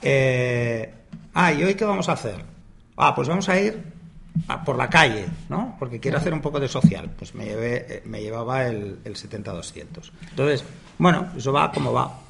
Eh, 0.00 0.94
ah, 1.34 1.52
¿y 1.52 1.62
hoy 1.62 1.74
qué 1.74 1.84
vamos 1.84 2.08
a 2.08 2.12
hacer? 2.12 2.42
Ah, 2.96 3.14
pues 3.14 3.28
vamos 3.28 3.46
a 3.50 3.60
ir 3.60 3.92
por 4.64 4.76
la 4.76 4.88
calle, 4.88 5.26
¿no? 5.48 5.76
Porque 5.78 6.00
quiero 6.00 6.18
hacer 6.18 6.32
un 6.32 6.40
poco 6.40 6.58
de 6.58 6.68
social. 6.68 7.10
Pues 7.18 7.34
me, 7.34 7.44
llevé, 7.44 7.86
eh, 7.88 8.02
me 8.06 8.20
llevaba 8.22 8.66
el, 8.66 8.98
el 9.04 9.14
70-200. 9.14 10.10
Entonces, 10.30 10.64
bueno, 10.98 11.28
eso 11.36 11.52
va 11.52 11.70
como 11.70 11.92
va. 11.92 12.20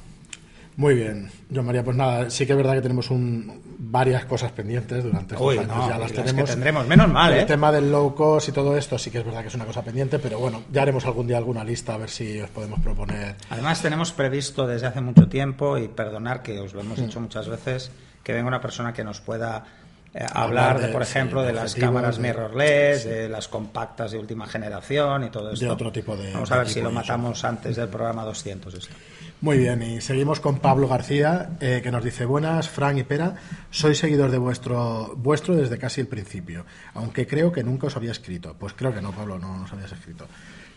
Muy 0.77 0.93
bien, 0.93 1.31
yo 1.49 1.63
María, 1.63 1.83
pues 1.83 1.97
nada, 1.97 2.29
sí 2.29 2.45
que 2.45 2.51
es 2.51 2.57
verdad 2.57 2.75
que 2.75 2.81
tenemos 2.81 3.09
un, 3.09 3.61
varias 3.79 4.25
cosas 4.25 4.51
pendientes 4.51 5.03
durante 5.03 5.33
estos 5.33 5.57
años, 5.57 5.89
ya 5.89 5.97
las 5.97 6.13
tenemos. 6.13 6.49
tendremos, 6.51 6.85
menos 6.85 7.09
mal, 7.09 7.33
El 7.33 7.39
¿eh? 7.39 7.45
tema 7.45 7.71
del 7.71 7.91
low 7.91 8.13
cost 8.13 8.49
y 8.49 8.51
todo 8.51 8.77
esto 8.77 8.99
sí 8.99 9.09
que 9.09 9.17
es 9.17 9.25
verdad 9.25 9.41
que 9.41 9.47
es 9.47 9.55
una 9.55 9.65
cosa 9.65 9.81
pendiente, 9.81 10.19
pero 10.19 10.37
bueno, 10.37 10.61
ya 10.71 10.83
haremos 10.83 11.03
algún 11.07 11.25
día 11.25 11.37
alguna 11.37 11.63
lista 11.63 11.95
a 11.95 11.97
ver 11.97 12.11
si 12.11 12.39
os 12.39 12.51
podemos 12.51 12.79
proponer. 12.79 13.37
Además 13.49 13.81
tenemos 13.81 14.11
previsto 14.11 14.67
desde 14.67 14.85
hace 14.85 15.01
mucho 15.01 15.27
tiempo, 15.27 15.79
y 15.79 15.87
perdonar 15.87 16.43
que 16.43 16.59
os 16.59 16.75
lo 16.75 16.81
hemos 16.81 16.99
dicho 16.99 17.19
muchas 17.19 17.49
veces, 17.49 17.89
que 18.23 18.33
venga 18.33 18.47
una 18.47 18.61
persona 18.61 18.93
que 18.93 19.03
nos 19.03 19.19
pueda 19.19 19.65
eh, 20.13 20.25
hablar, 20.31 20.79
de, 20.79 20.89
por 20.89 21.01
ejemplo, 21.01 21.41
de 21.41 21.53
las 21.53 21.73
cámaras 21.73 22.19
mirrorless, 22.19 23.03
de 23.03 23.29
las 23.29 23.47
compactas 23.47 24.11
de 24.11 24.19
última 24.19 24.45
generación 24.45 25.23
y 25.23 25.31
todo 25.31 25.51
esto. 25.51 25.65
De 25.65 25.71
otro 25.71 25.91
tipo 25.91 26.15
de... 26.15 26.33
Vamos 26.33 26.51
a 26.51 26.57
ver 26.57 26.69
si 26.69 26.81
lo 26.81 26.91
matamos 26.91 27.43
antes 27.43 27.75
del 27.75 27.87
programa 27.87 28.23
200 28.25 28.73
esto. 28.75 28.93
Muy 29.39 29.59
bien, 29.59 29.83
y 29.83 30.01
seguimos 30.01 30.39
con 30.39 30.57
Pablo 30.57 30.87
García, 30.87 31.51
eh, 31.59 31.81
que 31.83 31.91
nos 31.91 32.03
dice, 32.03 32.25
buenas, 32.25 32.69
Fran 32.69 32.97
y 32.97 33.03
Pera, 33.03 33.35
soy 33.69 33.93
seguidor 33.93 34.31
de 34.31 34.39
vuestro, 34.39 35.13
vuestro 35.15 35.55
desde 35.55 35.77
casi 35.77 36.01
el 36.01 36.07
principio, 36.07 36.65
aunque 36.95 37.27
creo 37.27 37.51
que 37.51 37.63
nunca 37.63 37.85
os 37.85 37.95
había 37.95 38.09
escrito. 38.09 38.55
Pues 38.57 38.73
creo 38.73 38.95
que 38.95 39.01
no, 39.01 39.11
Pablo, 39.11 39.37
no 39.37 39.59
nos 39.59 39.71
habías 39.71 39.91
escrito. 39.91 40.25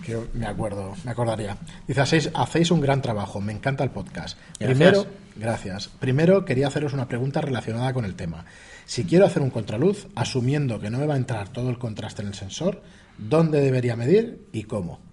Que 0.05 0.18
me 0.35 0.46
acuerdo, 0.46 0.94
me 1.05 1.11
acordaría. 1.11 1.57
Dice, 1.88 2.03
hacéis, 2.03 2.31
hacéis 2.35 2.70
un 2.70 2.83
gran 2.83 3.01
trabajo, 3.01 3.40
me 3.40 3.53
encanta 3.53 3.83
el 3.83 3.90
podcast. 3.90 4.38
Primero, 4.59 5.07
gracias. 5.37 5.88
Primero 5.88 6.44
quería 6.44 6.66
haceros 6.66 6.92
una 6.92 7.09
pregunta 7.09 7.40
relacionada 7.40 7.94
con 7.94 8.05
el 8.05 8.14
tema. 8.14 8.44
Si 8.85 9.05
quiero 9.05 9.25
hacer 9.25 9.40
un 9.40 9.51
contraluz, 9.51 10.07
asumiendo 10.14 10.81
que 10.81 10.90
no 10.90 10.99
me 10.99 11.07
va 11.07 11.14
a 11.14 11.18
entrar 11.18 11.49
todo 11.49 11.70
el 11.70 11.79
contraste 11.79 12.20
en 12.20 12.29
el 12.29 12.35
sensor, 12.35 12.83
¿dónde 13.16 13.62
debería 13.62 13.96
medir 13.96 14.49
y 14.53 14.64
cómo? 14.64 15.10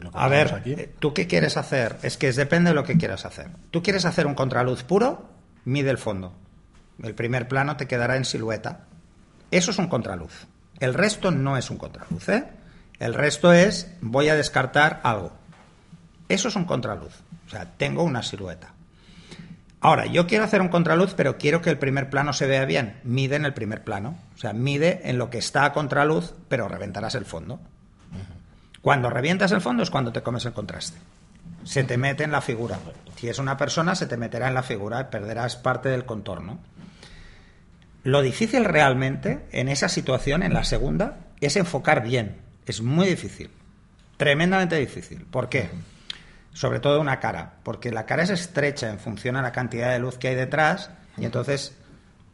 Pues 0.00 0.14
a 0.14 0.28
ver, 0.28 0.62
eh, 0.64 0.94
¿tú 0.98 1.14
qué 1.14 1.26
quieres 1.26 1.56
hacer? 1.56 1.96
Es 2.02 2.16
que 2.16 2.32
depende 2.32 2.70
de 2.70 2.74
lo 2.74 2.84
que 2.84 2.96
quieras 2.96 3.24
hacer. 3.24 3.48
¿Tú 3.70 3.82
quieres 3.82 4.04
hacer 4.04 4.26
un 4.26 4.34
contraluz 4.34 4.84
puro? 4.84 5.28
Mide 5.64 5.90
el 5.90 5.98
fondo. 5.98 6.32
El 7.02 7.14
primer 7.14 7.48
plano 7.48 7.76
te 7.76 7.86
quedará 7.86 8.16
en 8.16 8.24
silueta. 8.24 8.86
Eso 9.50 9.70
es 9.70 9.78
un 9.78 9.88
contraluz. 9.88 10.46
El 10.80 10.94
resto 10.94 11.30
no 11.30 11.56
es 11.56 11.70
un 11.70 11.78
contraluz, 11.78 12.28
¿eh? 12.28 12.44
El 12.98 13.14
resto 13.14 13.52
es 13.52 13.90
voy 14.00 14.28
a 14.28 14.34
descartar 14.34 15.00
algo. 15.02 15.32
Eso 16.28 16.48
es 16.48 16.56
un 16.56 16.64
contraluz. 16.64 17.14
O 17.46 17.50
sea, 17.50 17.66
tengo 17.76 18.02
una 18.02 18.22
silueta. 18.22 18.74
Ahora, 19.80 20.06
yo 20.06 20.26
quiero 20.26 20.44
hacer 20.44 20.60
un 20.60 20.68
contraluz, 20.68 21.14
pero 21.14 21.38
quiero 21.38 21.62
que 21.62 21.70
el 21.70 21.78
primer 21.78 22.10
plano 22.10 22.32
se 22.32 22.46
vea 22.46 22.64
bien. 22.64 22.98
Mide 23.04 23.36
en 23.36 23.44
el 23.44 23.54
primer 23.54 23.84
plano. 23.84 24.18
O 24.34 24.38
sea, 24.38 24.52
mide 24.52 25.02
en 25.04 25.18
lo 25.18 25.30
que 25.30 25.38
está 25.38 25.64
a 25.64 25.72
contraluz, 25.72 26.34
pero 26.48 26.68
reventarás 26.68 27.14
el 27.14 27.24
fondo. 27.24 27.60
Cuando 28.88 29.10
revientas 29.10 29.52
el 29.52 29.60
fondo 29.60 29.82
es 29.82 29.90
cuando 29.90 30.12
te 30.12 30.22
comes 30.22 30.46
el 30.46 30.54
contraste. 30.54 30.96
Se 31.62 31.84
te 31.84 31.98
mete 31.98 32.24
en 32.24 32.32
la 32.32 32.40
figura. 32.40 32.78
Si 33.16 33.28
es 33.28 33.38
una 33.38 33.58
persona, 33.58 33.94
se 33.94 34.06
te 34.06 34.16
meterá 34.16 34.48
en 34.48 34.54
la 34.54 34.62
figura 34.62 34.98
y 34.98 35.12
perderás 35.12 35.56
parte 35.56 35.90
del 35.90 36.06
contorno. 36.06 36.58
Lo 38.02 38.22
difícil 38.22 38.64
realmente 38.64 39.46
en 39.52 39.68
esa 39.68 39.90
situación, 39.90 40.42
en 40.42 40.54
la 40.54 40.64
segunda, 40.64 41.18
es 41.38 41.56
enfocar 41.56 42.02
bien. 42.02 42.38
Es 42.64 42.80
muy 42.80 43.08
difícil. 43.08 43.50
Tremendamente 44.16 44.76
difícil. 44.76 45.26
¿Por 45.30 45.50
qué? 45.50 45.68
sobre 46.54 46.80
todo 46.80 46.98
una 46.98 47.20
cara, 47.20 47.56
porque 47.64 47.90
la 47.90 48.06
cara 48.06 48.22
es 48.22 48.30
estrecha 48.30 48.88
en 48.88 48.98
función 48.98 49.36
a 49.36 49.42
la 49.42 49.52
cantidad 49.52 49.92
de 49.92 49.98
luz 49.98 50.16
que 50.16 50.28
hay 50.28 50.34
detrás 50.34 50.88
y 51.18 51.26
entonces 51.26 51.76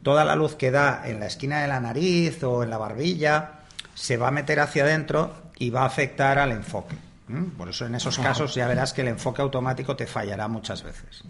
toda 0.04 0.24
la 0.24 0.36
luz 0.36 0.54
que 0.54 0.70
da 0.70 1.02
en 1.04 1.18
la 1.18 1.26
esquina 1.26 1.62
de 1.62 1.66
la 1.66 1.80
nariz 1.80 2.44
o 2.44 2.62
en 2.62 2.70
la 2.70 2.78
barbilla 2.78 3.54
se 3.94 4.16
va 4.16 4.28
a 4.28 4.30
meter 4.30 4.60
hacia 4.60 4.84
adentro 4.84 5.43
y 5.58 5.70
va 5.70 5.82
a 5.82 5.86
afectar 5.86 6.38
al 6.38 6.52
enfoque. 6.52 6.96
Por 7.56 7.70
eso 7.70 7.86
en 7.86 7.94
esos 7.94 8.18
casos 8.18 8.54
ya 8.54 8.66
verás 8.66 8.92
que 8.92 9.00
el 9.00 9.08
enfoque 9.08 9.40
automático 9.40 9.96
te 9.96 10.06
fallará 10.06 10.46
muchas 10.46 10.82
veces. 10.82 11.24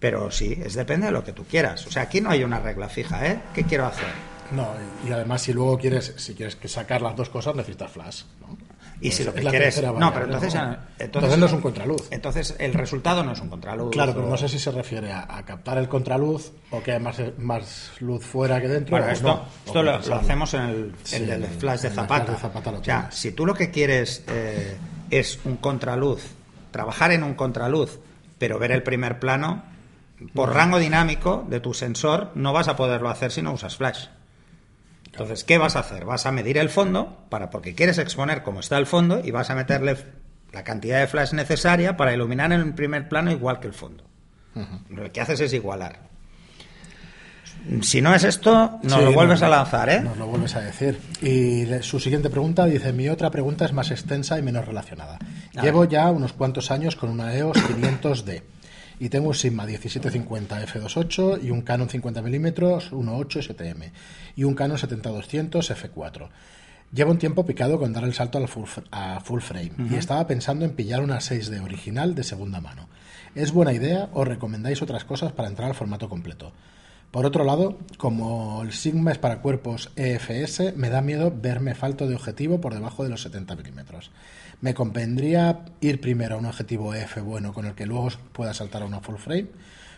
Pero 0.00 0.30
sí, 0.30 0.58
es 0.64 0.74
depende 0.74 1.06
de 1.06 1.12
lo 1.12 1.24
que 1.24 1.32
tú 1.32 1.44
quieras. 1.44 1.86
O 1.86 1.90
sea, 1.90 2.02
aquí 2.02 2.20
no 2.20 2.30
hay 2.30 2.44
una 2.44 2.60
regla 2.60 2.88
fija, 2.88 3.26
¿eh? 3.26 3.40
¿Qué 3.52 3.64
quiero 3.64 3.86
hacer? 3.86 4.06
No, 4.52 4.68
y 5.06 5.12
además 5.12 5.42
si 5.42 5.52
luego 5.52 5.76
quieres, 5.78 6.14
si 6.16 6.34
quieres 6.34 6.56
que 6.56 6.68
sacar 6.68 7.02
las 7.02 7.16
dos 7.16 7.28
cosas 7.28 7.54
necesitas 7.54 7.90
flash, 7.90 8.22
¿no? 8.40 8.56
Y 9.00 9.12
si 9.12 9.22
lo 9.22 9.32
que 9.32 9.42
quieres. 9.42 9.80
No, 9.82 10.12
pero 10.12 10.26
entonces, 10.26 10.54
¿no? 10.54 10.60
entonces. 10.62 10.88
Entonces 10.98 11.38
no 11.38 11.46
es 11.46 11.52
un 11.52 11.60
contraluz. 11.60 12.08
Entonces 12.10 12.56
el 12.58 12.74
resultado 12.74 13.22
no 13.22 13.32
es 13.32 13.40
un 13.40 13.48
contraluz. 13.48 13.90
Claro, 13.92 14.12
pero 14.12 14.26
o- 14.26 14.30
no 14.30 14.36
sé 14.36 14.48
si 14.48 14.58
se 14.58 14.70
refiere 14.72 15.12
a, 15.12 15.24
a 15.36 15.44
captar 15.44 15.78
el 15.78 15.88
contraluz 15.88 16.50
o 16.70 16.82
que 16.82 16.92
hay 16.92 17.00
más, 17.00 17.16
más 17.38 17.92
luz 18.00 18.24
fuera 18.24 18.60
que 18.60 18.66
dentro. 18.68 18.96
Bueno, 18.96 19.12
esto, 19.12 19.28
no, 19.28 19.44
esto 19.66 19.78
o 19.78 19.82
lo, 19.82 19.92
hacemos 20.16 20.52
en 20.54 20.60
el, 20.62 20.94
Sí, 21.04 21.16
en 21.16 21.22
el 21.24 21.30
en 21.30 21.42
el- 21.44 21.48
flash 21.50 21.80
de 21.82 21.90
Zapata. 21.90 22.24
flash 22.24 22.36
de 22.36 22.42
Zapata 22.42 22.72
lo 22.72 22.78
o 22.80 22.84
sea, 22.84 22.98
tienes. 23.02 23.14
si 23.14 23.30
tú 23.32 23.46
lo 23.46 23.54
que 23.54 23.70
quieres 23.70 24.24
eh, 24.26 24.76
es 25.10 25.38
un 25.44 25.56
contraluz, 25.58 26.22
trabajar 26.72 27.12
en 27.12 27.22
un 27.22 27.34
contraluz, 27.34 28.00
pero 28.38 28.58
ver 28.58 28.72
el 28.72 28.82
primer 28.82 29.20
plano, 29.20 29.62
por 30.34 30.52
rango 30.52 30.78
dinámico 30.80 31.46
de 31.48 31.60
tu 31.60 31.72
sensor, 31.72 32.32
no 32.34 32.52
vas 32.52 32.66
a 32.66 32.74
poderlo 32.74 33.08
hacer 33.10 33.30
si 33.30 33.42
no 33.42 33.52
usas 33.52 33.76
flash. 33.76 34.06
Entonces, 35.22 35.44
¿qué 35.44 35.58
vas 35.58 35.74
a 35.76 35.80
hacer? 35.80 36.04
Vas 36.04 36.26
a 36.26 36.32
medir 36.32 36.58
el 36.58 36.68
fondo, 36.68 37.24
para, 37.28 37.50
porque 37.50 37.74
quieres 37.74 37.98
exponer 37.98 38.42
cómo 38.42 38.60
está 38.60 38.78
el 38.78 38.86
fondo, 38.86 39.20
y 39.24 39.30
vas 39.32 39.50
a 39.50 39.54
meterle 39.54 39.96
la 40.52 40.64
cantidad 40.64 41.00
de 41.00 41.06
flash 41.08 41.32
necesaria 41.32 41.96
para 41.96 42.14
iluminar 42.14 42.52
en 42.52 42.60
el 42.60 42.74
primer 42.74 43.08
plano 43.08 43.30
igual 43.32 43.58
que 43.60 43.66
el 43.66 43.74
fondo. 43.74 44.04
Lo 44.90 45.10
que 45.12 45.20
haces 45.20 45.40
es 45.40 45.52
igualar. 45.52 46.08
Si 47.82 48.00
no 48.00 48.14
es 48.14 48.24
esto, 48.24 48.78
nos 48.82 48.92
Sí, 48.94 49.04
lo 49.04 49.12
vuelves 49.12 49.42
a 49.42 49.48
lanzar, 49.48 49.90
¿eh? 49.90 50.00
Nos 50.00 50.16
lo 50.16 50.26
vuelves 50.26 50.54
a 50.56 50.60
decir. 50.60 50.98
Y 51.20 51.66
le- 51.66 51.82
su 51.82 51.98
siguiente 52.00 52.30
pregunta 52.30 52.64
dice: 52.64 52.92
Mi 52.92 53.08
otra 53.08 53.30
pregunta 53.30 53.64
es 53.64 53.72
más 53.72 53.90
extensa 53.90 54.38
y 54.38 54.42
menos 54.42 54.64
relacionada. 54.66 55.18
A 55.56 55.62
Llevo 55.62 55.84
ya 55.84 56.10
unos 56.10 56.32
cuantos 56.32 56.70
años 56.70 56.96
con 56.96 57.10
una 57.10 57.34
EOS 57.34 57.58
500D 57.58 58.42
y 59.00 59.08
tengo 59.08 59.28
un 59.28 59.34
Sigma 59.34 59.64
1750 59.66 60.66
f2.8 60.66 61.42
y 61.42 61.50
un 61.50 61.62
Canon 61.62 61.88
50 61.88 62.22
mm 62.22 62.46
1.8 62.46 63.42
STM 63.42 63.92
y 64.36 64.44
un 64.44 64.54
Canon 64.54 64.76
70-200 64.76 65.50
f4. 65.50 66.28
Llevo 66.92 67.10
un 67.10 67.18
tiempo 67.18 67.44
picado 67.44 67.78
con 67.78 67.92
dar 67.92 68.04
el 68.04 68.14
salto 68.14 68.38
al 68.38 68.48
full, 68.48 68.68
a 68.90 69.20
full 69.20 69.40
frame 69.40 69.72
y 69.90 69.94
estaba 69.96 70.26
pensando 70.26 70.64
en 70.64 70.72
pillar 70.72 71.02
una 71.02 71.18
6D 71.18 71.62
original 71.62 72.14
de 72.14 72.24
segunda 72.24 72.60
mano. 72.60 72.88
¿Es 73.34 73.52
buena 73.52 73.74
idea 73.74 74.08
o 74.14 74.24
recomendáis 74.24 74.80
otras 74.80 75.04
cosas 75.04 75.32
para 75.32 75.48
entrar 75.48 75.68
al 75.68 75.74
formato 75.74 76.08
completo? 76.08 76.52
Por 77.10 77.24
otro 77.24 77.44
lado, 77.44 77.78
como 77.96 78.62
el 78.62 78.72
Sigma 78.72 79.12
es 79.12 79.18
para 79.18 79.40
cuerpos 79.40 79.90
EFS, 79.96 80.76
me 80.76 80.90
da 80.90 81.00
miedo 81.00 81.32
verme 81.34 81.74
falto 81.74 82.06
de 82.06 82.14
objetivo 82.14 82.60
por 82.60 82.74
debajo 82.74 83.02
de 83.02 83.08
los 83.08 83.22
70 83.22 83.56
milímetros. 83.56 84.10
¿Me 84.60 84.74
convendría 84.74 85.60
ir 85.80 86.00
primero 86.00 86.34
a 86.34 86.38
un 86.38 86.46
objetivo 86.46 86.92
EF 86.94 87.18
bueno 87.22 87.52
con 87.52 87.66
el 87.66 87.74
que 87.74 87.86
luego 87.86 88.08
pueda 88.32 88.52
saltar 88.54 88.82
a 88.82 88.86
una 88.86 89.00
full 89.00 89.16
frame? 89.16 89.46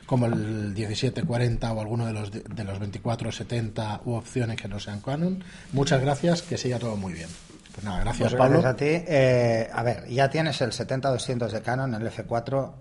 Como 0.07 0.27
el 0.27 0.73
1740 0.75 1.73
o 1.73 1.81
alguno 1.81 2.05
de 2.07 2.13
los, 2.13 2.31
de 2.33 2.65
los 2.65 2.79
2470 2.81 4.03
u 4.05 4.15
opciones 4.15 4.61
que 4.61 4.69
no 4.69 4.81
sean 4.81 5.01
Canon. 5.01 5.43
Muchas 5.73 6.01
gracias, 6.01 6.43
que 6.43 6.59
siga 6.59 6.79
todo 6.79 6.97
muy 6.97 7.13
bien. 7.13 7.29
Pues 7.73 7.85
nada, 7.85 8.01
gracias 8.01 8.31
Pues 8.31 8.39
Pablo. 8.39 8.61
gracias 8.61 8.75
a 8.75 8.77
ti. 8.77 9.05
Eh, 9.09 9.71
a 9.73 9.83
ver, 9.83 10.09
ya 10.09 10.29
tienes 10.29 10.61
el 10.61 10.73
70-200 10.73 11.51
de 11.51 11.63
Canon, 11.63 11.95
el 11.95 12.11
F4, 12.11 12.73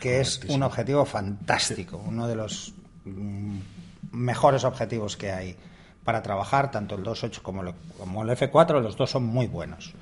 que 0.00 0.20
es 0.20 0.40
un 0.48 0.64
objetivo 0.64 1.04
fantástico, 1.04 2.02
uno 2.04 2.26
de 2.26 2.34
los 2.34 2.74
mm, 3.04 3.58
mejores 4.12 4.64
objetivos 4.64 5.16
que 5.16 5.30
hay 5.30 5.56
para 6.04 6.22
trabajar, 6.22 6.70
tanto 6.70 6.96
el 6.96 7.04
2.8 7.04 7.42
como, 7.42 7.62
como 7.98 8.22
el 8.22 8.28
F4, 8.30 8.80
los 8.80 8.96
dos 8.96 9.10
son 9.10 9.24
muy 9.24 9.46
buenos. 9.46 9.94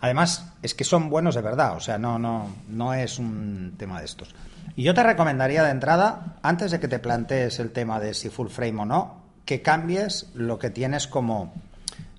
Además, 0.00 0.52
es 0.62 0.74
que 0.74 0.84
son 0.84 1.08
buenos 1.10 1.34
de 1.34 1.42
verdad, 1.42 1.76
o 1.76 1.80
sea, 1.80 1.98
no, 1.98 2.18
no, 2.18 2.48
no 2.68 2.94
es 2.94 3.18
un 3.18 3.74
tema 3.76 3.98
de 4.00 4.06
estos. 4.06 4.34
Y 4.76 4.82
yo 4.82 4.94
te 4.94 5.02
recomendaría 5.02 5.62
de 5.62 5.70
entrada, 5.70 6.36
antes 6.42 6.70
de 6.70 6.80
que 6.80 6.88
te 6.88 6.98
plantees 6.98 7.60
el 7.60 7.70
tema 7.70 8.00
de 8.00 8.14
si 8.14 8.28
full 8.28 8.48
frame 8.48 8.82
o 8.82 8.84
no, 8.84 9.22
que 9.44 9.62
cambies 9.62 10.28
lo 10.34 10.58
que 10.58 10.70
tienes 10.70 11.06
como, 11.06 11.52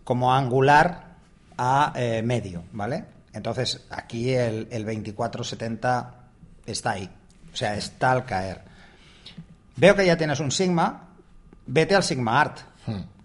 como 0.03 0.33
angular 0.33 1.15
a 1.57 1.93
eh, 1.95 2.21
medio, 2.23 2.63
¿vale? 2.71 3.05
Entonces, 3.33 3.85
aquí 3.89 4.33
el, 4.33 4.67
el 4.71 4.85
2470 4.85 6.13
está 6.65 6.91
ahí, 6.91 7.09
o 7.51 7.55
sea, 7.55 7.75
está 7.75 8.11
al 8.11 8.25
caer. 8.25 8.61
Veo 9.75 9.95
que 9.95 10.05
ya 10.05 10.17
tienes 10.17 10.39
un 10.39 10.51
Sigma, 10.51 11.09
vete 11.67 11.95
al 11.95 12.03
Sigma 12.03 12.39
Art, 12.39 12.59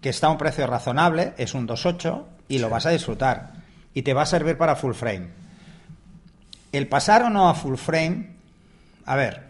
que 0.01 0.09
está 0.09 0.27
a 0.27 0.31
un 0.31 0.37
precio 0.37 0.67
razonable, 0.67 1.33
es 1.37 1.53
un 1.53 1.67
2.8 1.67 2.23
y 2.49 2.59
lo 2.59 2.69
vas 2.69 2.85
a 2.85 2.89
disfrutar. 2.89 3.60
Y 3.93 4.03
te 4.03 4.13
va 4.13 4.23
a 4.23 4.25
servir 4.25 4.57
para 4.57 4.75
full 4.75 4.93
frame. 4.93 5.29
El 6.71 6.87
pasar 6.87 7.23
o 7.23 7.29
no 7.29 7.49
a 7.49 7.53
full 7.53 7.75
frame, 7.75 8.35
a 9.05 9.15
ver, 9.15 9.49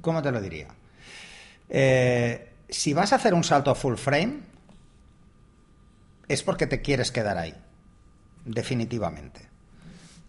¿cómo 0.00 0.22
te 0.22 0.32
lo 0.32 0.40
diría? 0.40 0.68
Eh, 1.68 2.52
si 2.68 2.92
vas 2.92 3.12
a 3.12 3.16
hacer 3.16 3.34
un 3.34 3.44
salto 3.44 3.70
a 3.70 3.74
full 3.74 3.96
frame, 3.96 4.40
es 6.28 6.42
porque 6.42 6.66
te 6.66 6.82
quieres 6.82 7.12
quedar 7.12 7.38
ahí, 7.38 7.54
definitivamente. 8.44 9.46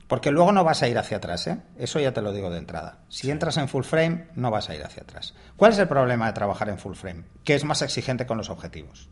Porque 0.08 0.32
luego 0.32 0.54
no 0.54 0.64
vas 0.64 0.84
a 0.84 0.88
ir 0.88 0.98
hacia 0.98 1.18
atrás, 1.18 1.48
¿eh? 1.48 1.58
Eso 1.78 2.00
ya 2.00 2.14
te 2.14 2.22
lo 2.22 2.32
digo 2.32 2.50
de 2.50 2.60
entrada. 2.60 3.00
Si 3.10 3.30
entras 3.30 3.58
en 3.58 3.68
full 3.68 3.84
frame, 3.84 4.28
no 4.36 4.52
vas 4.52 4.70
a 4.70 4.76
ir 4.76 4.84
hacia 4.84 5.04
atrás. 5.04 5.34
¿Cuál 5.58 5.74
es 5.74 5.80
el 5.80 5.88
problema 5.88 6.28
de 6.28 6.34
trabajar 6.34 6.70
en 6.70 6.78
full 6.78 6.96
frame? 6.96 7.24
Que 7.44 7.56
es 7.56 7.66
más 7.66 7.82
exigente 7.82 8.26
con 8.26 8.38
los 8.38 8.50
objetivos. 8.50 9.10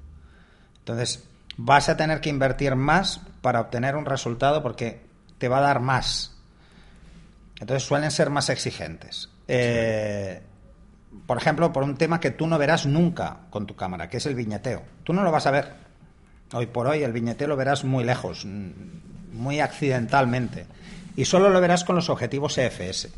Entonces, 0.80 1.26
vas 1.58 1.90
a 1.90 1.98
tener 1.98 2.22
que 2.22 2.30
invertir 2.30 2.76
más 2.76 3.20
para 3.46 3.62
obtener 3.62 3.96
un 3.96 4.06
resultado 4.06 4.64
porque 4.64 5.02
te 5.38 5.50
va 5.50 5.60
a 5.60 5.62
dar 5.62 5.80
más. 5.80 6.36
Entonces 7.60 7.88
suelen 7.88 8.10
ser 8.10 8.32
más 8.32 8.50
exigentes. 8.50 9.30
Eh, 9.48 10.42
por 11.28 11.38
ejemplo, 11.38 11.72
por 11.72 11.84
un 11.84 11.96
tema 11.96 12.20
que 12.20 12.32
tú 12.32 12.48
no 12.48 12.58
verás 12.58 12.88
nunca 12.88 13.42
con 13.52 13.68
tu 13.68 13.76
cámara, 13.76 14.10
que 14.10 14.18
es 14.18 14.26
el 14.26 14.34
viñeteo. 14.34 14.82
Tú 15.04 15.14
no 15.14 15.22
lo 15.22 15.32
vas 15.32 15.46
a 15.46 15.52
ver. 15.52 15.74
Hoy 16.54 16.66
por 16.66 16.88
hoy 16.88 17.04
el 17.04 17.12
viñeteo 17.12 17.48
lo 17.48 17.56
verás 17.56 17.84
muy 17.84 18.04
lejos, 18.04 18.46
mm, 18.46 19.34
muy 19.34 19.60
accidentalmente. 19.60 20.66
Y 21.16 21.26
solo 21.26 21.52
lo 21.52 21.62
verás 21.62 21.84
con 21.84 21.96
los 21.96 22.10
objetivos 22.10 22.58
EFS. 22.58 23.10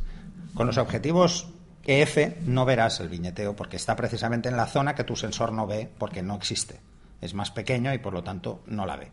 Con 0.54 0.68
los 0.68 0.78
objetivos 0.78 1.48
EF 1.86 2.42
no 2.46 2.66
verás 2.66 3.00
el 3.00 3.08
viñeteo 3.08 3.56
porque 3.56 3.78
está 3.78 3.96
precisamente 3.96 4.50
en 4.50 4.58
la 4.58 4.66
zona 4.66 4.94
que 4.94 5.06
tu 5.06 5.16
sensor 5.16 5.54
no 5.54 5.68
ve 5.68 5.90
porque 5.98 6.22
no 6.22 6.36
existe. 6.36 6.82
Es 7.22 7.34
más 7.34 7.50
pequeño 7.50 7.94
y 7.94 8.00
por 8.00 8.12
lo 8.12 8.26
tanto 8.26 8.62
no 8.66 8.86
la 8.86 8.98
ve. 8.98 9.10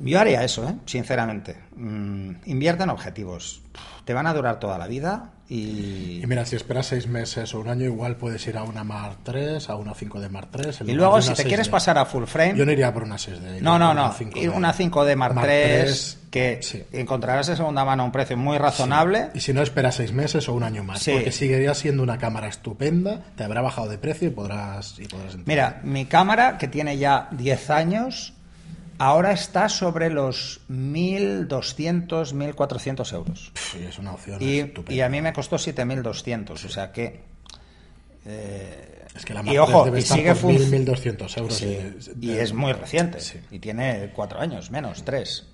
Yo 0.00 0.18
haría 0.18 0.42
eso, 0.42 0.68
¿eh? 0.68 0.74
sinceramente. 0.86 1.56
Mm, 1.76 2.32
invierte 2.46 2.84
en 2.84 2.90
objetivos. 2.90 3.62
Te 4.04 4.14
van 4.14 4.26
a 4.26 4.34
durar 4.34 4.58
toda 4.58 4.78
la 4.78 4.86
vida 4.86 5.32
y... 5.48 6.20
Y 6.22 6.26
mira, 6.26 6.44
si 6.46 6.56
esperas 6.56 6.86
seis 6.86 7.06
meses 7.06 7.54
o 7.54 7.60
un 7.60 7.68
año, 7.68 7.84
igual 7.84 8.16
puedes 8.16 8.44
ir 8.46 8.56
a 8.56 8.62
una 8.62 8.82
Mark 8.82 9.18
3, 9.24 9.68
a 9.68 9.76
una 9.76 9.94
5D 9.94 10.28
Mark 10.30 10.48
3. 10.50 10.80
en 10.80 10.90
Y 10.90 10.92
luego, 10.94 11.20
si 11.20 11.34
te 11.34 11.44
quieres 11.44 11.68
6D. 11.68 11.70
pasar 11.70 11.98
a 11.98 12.06
full 12.06 12.24
frame... 12.24 12.56
Yo 12.56 12.64
no 12.64 12.72
iría 12.72 12.92
por 12.92 13.02
una 13.02 13.16
6D. 13.16 13.60
No, 13.60 13.78
no, 13.78 13.92
no. 13.94 14.06
una 14.06 14.14
5D. 14.14 14.36
Ir 14.36 14.50
una 14.50 14.72
5D 14.74 15.16
Mark, 15.16 15.34
Mark 15.34 15.46
3 15.46 15.84
3, 15.84 16.18
que 16.30 16.58
sí. 16.62 16.82
encontrarás 16.92 17.48
de 17.48 17.56
segunda 17.56 17.84
mano 17.84 18.02
a 18.02 18.06
un 18.06 18.12
precio 18.12 18.36
muy 18.36 18.58
razonable. 18.58 19.30
Y 19.34 19.40
si 19.40 19.52
no, 19.52 19.62
espera 19.62 19.92
seis 19.92 20.12
meses 20.12 20.48
o 20.48 20.54
un 20.54 20.62
año 20.62 20.82
más. 20.82 21.00
Sí. 21.00 21.12
Porque 21.12 21.32
seguiría 21.32 21.74
siendo 21.74 22.02
una 22.02 22.18
cámara 22.18 22.48
estupenda, 22.48 23.20
te 23.36 23.44
habrá 23.44 23.60
bajado 23.60 23.88
de 23.88 23.98
precio 23.98 24.28
y 24.28 24.30
podrás, 24.30 24.98
y 24.98 25.06
podrás 25.06 25.34
entrar. 25.34 25.46
Mira, 25.46 25.80
mi 25.84 26.06
cámara, 26.06 26.58
que 26.58 26.68
tiene 26.68 26.96
ya 26.98 27.28
10 27.32 27.70
años, 27.70 28.34
ahora 29.00 29.32
está 29.32 29.68
sobre 29.68 30.10
los 30.10 30.60
1.200, 30.70 32.32
1.400 32.34 33.12
euros. 33.14 33.52
Y 33.80 33.84
es 33.84 33.98
una 33.98 34.12
opción 34.12 34.40
Y, 34.40 34.58
estupenda. 34.60 34.94
y 34.94 35.00
a 35.00 35.08
mí 35.08 35.20
me 35.20 35.32
costó 35.32 35.56
7.200, 35.56 36.50
o 36.52 36.56
sea 36.68 36.92
que... 36.92 37.20
eh, 38.26 39.06
Es 39.14 39.24
que 39.24 39.34
la 39.34 39.42
y 39.44 39.58
ojo, 39.58 39.82
3 39.82 39.84
debe 39.86 39.98
y 39.98 40.02
estar 40.02 40.18
sigue 40.18 40.34
por 40.34 40.52
func- 40.52 40.70
1.000, 40.70 41.16
1.200 41.18 41.38
euros. 41.38 41.54
Sí, 41.56 41.78
y, 42.20 42.30
y 42.30 42.38
es 42.38 42.52
muy 42.52 42.72
reciente. 42.72 43.20
Sí. 43.20 43.38
Y 43.50 43.58
tiene 43.58 44.10
cuatro 44.14 44.40
años, 44.40 44.70
menos, 44.70 45.04
tres. 45.04 45.46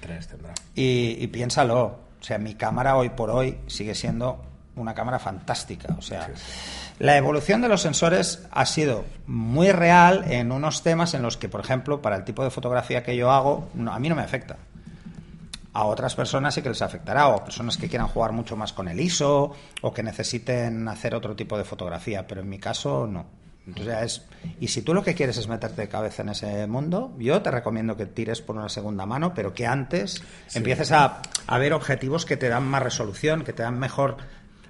Tres 0.00 0.28
tendrá. 0.28 0.52
Y, 0.74 1.16
y 1.18 1.26
piénsalo, 1.28 1.82
o 2.20 2.22
sea, 2.22 2.38
mi 2.38 2.54
cámara 2.54 2.96
hoy 2.96 3.08
por 3.10 3.30
hoy 3.30 3.58
sigue 3.68 3.94
siendo 3.94 4.44
una 4.80 4.94
cámara 4.94 5.18
fantástica. 5.18 5.94
O 5.98 6.02
sea, 6.02 6.28
la 6.98 7.16
evolución 7.16 7.60
de 7.60 7.68
los 7.68 7.82
sensores 7.82 8.46
ha 8.50 8.66
sido 8.66 9.04
muy 9.26 9.70
real 9.72 10.24
en 10.30 10.50
unos 10.52 10.82
temas 10.82 11.14
en 11.14 11.22
los 11.22 11.36
que, 11.36 11.48
por 11.48 11.60
ejemplo, 11.60 12.00
para 12.02 12.16
el 12.16 12.24
tipo 12.24 12.42
de 12.44 12.50
fotografía 12.50 13.02
que 13.02 13.16
yo 13.16 13.30
hago, 13.30 13.68
no- 13.74 13.92
a 13.92 13.98
mí 13.98 14.08
no 14.08 14.14
me 14.14 14.22
afecta. 14.22 14.56
A 15.74 15.84
otras 15.84 16.14
personas 16.16 16.54
sí 16.54 16.62
que 16.62 16.70
les 16.70 16.82
afectará, 16.82 17.28
o 17.28 17.44
personas 17.44 17.76
que 17.76 17.88
quieran 17.88 18.08
jugar 18.08 18.32
mucho 18.32 18.56
más 18.56 18.72
con 18.72 18.88
el 18.88 18.98
ISO, 18.98 19.52
o 19.82 19.92
que 19.94 20.02
necesiten 20.02 20.88
hacer 20.88 21.14
otro 21.14 21.36
tipo 21.36 21.56
de 21.56 21.64
fotografía, 21.64 22.26
pero 22.26 22.40
en 22.40 22.48
mi 22.48 22.58
caso 22.58 23.06
no. 23.06 23.26
Entonces, 23.66 23.96
es, 24.02 24.22
y 24.60 24.68
si 24.68 24.80
tú 24.80 24.94
lo 24.94 25.02
que 25.04 25.14
quieres 25.14 25.36
es 25.36 25.46
meterte 25.46 25.82
de 25.82 25.88
cabeza 25.88 26.22
en 26.22 26.30
ese 26.30 26.66
mundo, 26.66 27.12
yo 27.18 27.42
te 27.42 27.50
recomiendo 27.50 27.98
que 27.98 28.06
tires 28.06 28.40
por 28.40 28.56
una 28.56 28.70
segunda 28.70 29.04
mano, 29.04 29.34
pero 29.34 29.52
que 29.52 29.66
antes 29.66 30.22
empieces 30.54 30.90
a, 30.90 31.20
a 31.46 31.58
ver 31.58 31.74
objetivos 31.74 32.24
que 32.24 32.38
te 32.38 32.48
dan 32.48 32.64
más 32.66 32.82
resolución, 32.82 33.44
que 33.44 33.52
te 33.52 33.62
dan 33.62 33.78
mejor, 33.78 34.16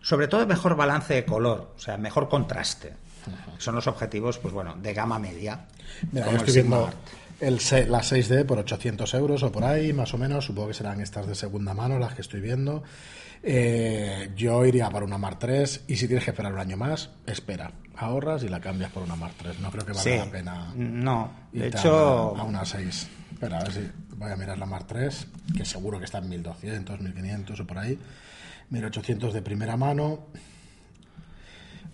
sobre 0.03 0.29
todo 0.29 0.47
mejor 0.47 0.77
balance 0.77 1.15
de 1.15 1.25
color, 1.25 1.73
o 1.77 1.79
sea, 1.81 1.97
mejor 1.97 2.29
contraste. 2.29 2.95
Son 3.59 3.75
los 3.75 3.87
objetivos, 3.87 4.39
pues 4.39 4.55
bueno, 4.55 4.75
de 4.81 4.95
gama 4.95 5.19
media. 5.19 5.67
Mira, 6.13 6.27
como 6.27 6.39
yo 6.39 6.43
el 6.45 6.49
estoy 6.49 6.63
viendo 6.63 6.77
Sigma 6.77 6.89
Art. 6.89 7.83
el, 7.83 7.91
la 7.93 7.99
6D 8.01 8.47
por 8.47 8.59
800 8.59 9.15
euros 9.15 9.43
o 9.43 9.53
por 9.53 9.65
ahí, 9.65 9.93
más 9.93 10.15
o 10.15 10.19
menos. 10.19 10.47
Supongo 10.47 10.69
que 10.69 10.75
serán 10.75 11.01
estas 11.01 11.27
de 11.27 11.35
segunda 11.35 11.75
mano 11.75 11.99
las 11.99 12.15
que 12.15 12.23
estoy 12.23 12.41
viendo. 12.41 12.83
Eh, 13.43 14.31
yo 14.37 14.65
iría 14.65 14.89
para 14.91 15.05
una 15.05 15.19
Mar 15.19 15.39
3 15.39 15.85
y 15.89 15.97
si 15.97 16.07
tienes 16.07 16.25
que 16.25 16.31
esperar 16.31 16.53
un 16.53 16.59
año 16.59 16.77
más, 16.77 17.11
espera. 17.27 17.71
Ahorras 17.97 18.43
y 18.45 18.49
la 18.49 18.61
cambias 18.61 18.91
por 18.93 19.03
una 19.03 19.17
Mar 19.17 19.33
3. 19.37 19.61
No 19.61 19.71
creo 19.71 19.85
que 19.85 19.93
valga 19.93 20.03
Sí. 20.11 20.17
la 20.17 20.31
pena. 20.31 20.73
No, 20.75 21.31
de 21.53 21.69
hecho, 21.69 22.37
a 22.37 22.43
una 22.45 22.65
6. 22.65 23.09
Espera, 23.33 23.59
a 23.59 23.63
ver 23.65 23.73
si 23.73 23.91
voy 24.17 24.31
a 24.33 24.37
mirar 24.37 24.59
la 24.59 24.67
Mar 24.67 24.85
3, 24.85 25.27
que 25.57 25.65
seguro 25.65 25.99
que 25.99 26.05
está 26.07 26.19
en 26.19 26.29
1200, 26.29 27.01
1500 27.01 27.61
o 27.61 27.67
por 27.67 27.79
ahí. 27.79 27.99
1800 28.71 29.33
de 29.35 29.43
primera 29.43 29.77
mano. 29.77 30.27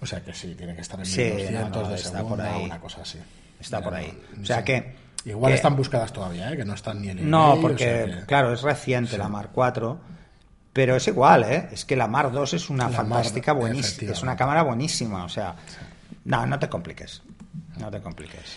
O 0.01 0.07
sea 0.07 0.21
que 0.23 0.35
sí, 0.35 0.55
tiene 0.55 0.75
que 0.75 0.83
estar 0.83 0.99
en 0.99 1.07
Sí, 1.07 1.23
1200 1.23 1.71
no, 1.71 1.83
no, 1.83 1.89
de 1.89 1.95
está 1.97 2.11
por 2.11 2.19
segunda, 2.39 2.55
ahí. 2.55 2.65
una 2.65 2.81
cosa 2.81 3.03
así. 3.03 3.19
Está 3.61 3.79
Mira, 3.79 3.91
por 3.91 3.99
ahí. 3.99 4.21
no, 4.37 4.43
O 4.43 4.47
sea 4.47 4.59
sí. 4.59 4.65
que- 4.65 5.05
Igual 5.27 5.53
que- 5.53 5.57
están 5.57 5.75
buscadas 5.77 6.13
todavía, 6.13 6.53
¿eh? 6.53 6.57
que 6.57 6.65
no 6.67 6.75
están 6.75 7.01
ni 7.01 7.09
en 7.09 7.31
No, 7.31 7.47
eBay, 7.53 7.59
o 7.59 7.63
porque, 7.63 7.85
sea 7.85 8.05
que- 8.21 8.27
claro, 8.27 8.53
es 8.53 8.61
reciente 8.63 9.17
la 9.17 9.29
Mar 9.29 9.49
4, 9.55 9.99
pero 10.75 10.97
es 10.97 11.07
igual, 11.09 11.45
¿eh? 11.45 11.69
Es 11.73 11.87
que 11.87 11.97
la 11.97 12.07
Mar 12.09 12.31
2 12.31 12.53
es 12.53 12.69
una 12.69 12.91
La 12.91 12.97
fantástica, 12.97 13.53
buenísima, 13.53 14.13
es 14.13 14.23
una 14.23 14.37
cámara 14.37 14.63
buenísima, 14.63 15.25
o 15.25 15.29
sea, 15.31 15.55
no, 16.27 16.45
no 16.45 16.59
te 16.59 16.69
compliques, 16.69 17.23
no 17.79 17.91
te 17.91 18.01
compliques. 18.03 18.57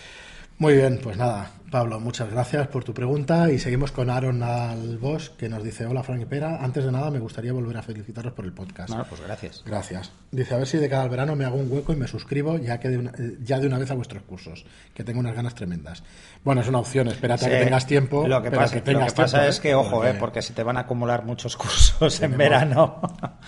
Muy 0.59 0.73
bien, 0.73 0.99
pues 1.03 1.17
nada, 1.17 1.51
Pablo, 1.69 1.99
muchas 1.99 2.31
gracias 2.31 2.67
por 2.69 2.83
tu 2.83 2.91
pregunta 2.91 3.51
y 3.51 3.59
seguimos 3.59 3.91
con 3.91 4.09
Aaron 4.09 4.41
Albos 4.41 5.29
que 5.29 5.49
nos 5.49 5.63
dice, 5.63 5.85
hola 5.85 6.01
Frank 6.01 6.21
y 6.21 6.25
Pera, 6.25 6.63
antes 6.63 6.83
de 6.83 6.91
nada 6.91 7.11
me 7.11 7.19
gustaría 7.19 7.53
volver 7.53 7.77
a 7.77 7.83
felicitaros 7.83 8.33
por 8.33 8.43
el 8.43 8.53
podcast. 8.53 8.89
Bueno, 8.89 9.05
pues 9.07 9.21
gracias. 9.21 9.63
Gracias. 9.65 10.11
Dice, 10.31 10.55
a 10.55 10.57
ver 10.57 10.65
si 10.65 10.77
de 10.77 10.89
cada 10.89 11.07
verano 11.07 11.35
me 11.35 11.45
hago 11.45 11.57
un 11.57 11.71
hueco 11.71 11.93
y 11.93 11.95
me 11.95 12.07
suscribo 12.07 12.57
ya 12.57 12.79
que 12.79 12.89
de 12.89 12.97
una, 12.97 13.11
eh, 13.11 13.37
ya 13.43 13.59
de 13.59 13.67
una 13.67 13.77
vez 13.77 13.91
a 13.91 13.93
vuestros 13.93 14.23
cursos, 14.23 14.65
que 14.95 15.03
tengo 15.03 15.19
unas 15.19 15.35
ganas 15.35 15.53
tremendas. 15.53 16.03
Bueno, 16.43 16.61
es 16.61 16.67
una 16.67 16.79
opción, 16.79 17.07
espérate 17.09 17.45
a 17.45 17.49
que 17.49 17.65
tengas 17.65 17.85
tiempo. 17.85 18.27
Lo 18.27 18.41
que 18.41 18.49
pasa, 18.49 18.73
que 18.73 18.79
lo 18.79 18.83
tengas 18.85 19.13
que 19.13 19.21
pasa 19.21 19.37
tiempo, 19.37 19.49
es 19.51 19.57
¿eh? 19.57 19.61
que, 19.61 19.75
ojo, 19.75 20.05
¿eh? 20.05 20.15
porque 20.19 20.41
se 20.41 20.53
te 20.53 20.63
van 20.63 20.77
a 20.77 20.81
acumular 20.81 21.23
muchos 21.23 21.55
cursos 21.57 22.19
en 22.21 22.35
verano. 22.35 22.99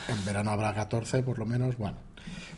En 0.10 0.26
verano 0.26 0.52
habrá 0.52 0.76
14, 0.76 1.24
por 1.24 1.40
lo 1.40 1.46
menos. 1.46 1.76
Bueno, 1.78 1.98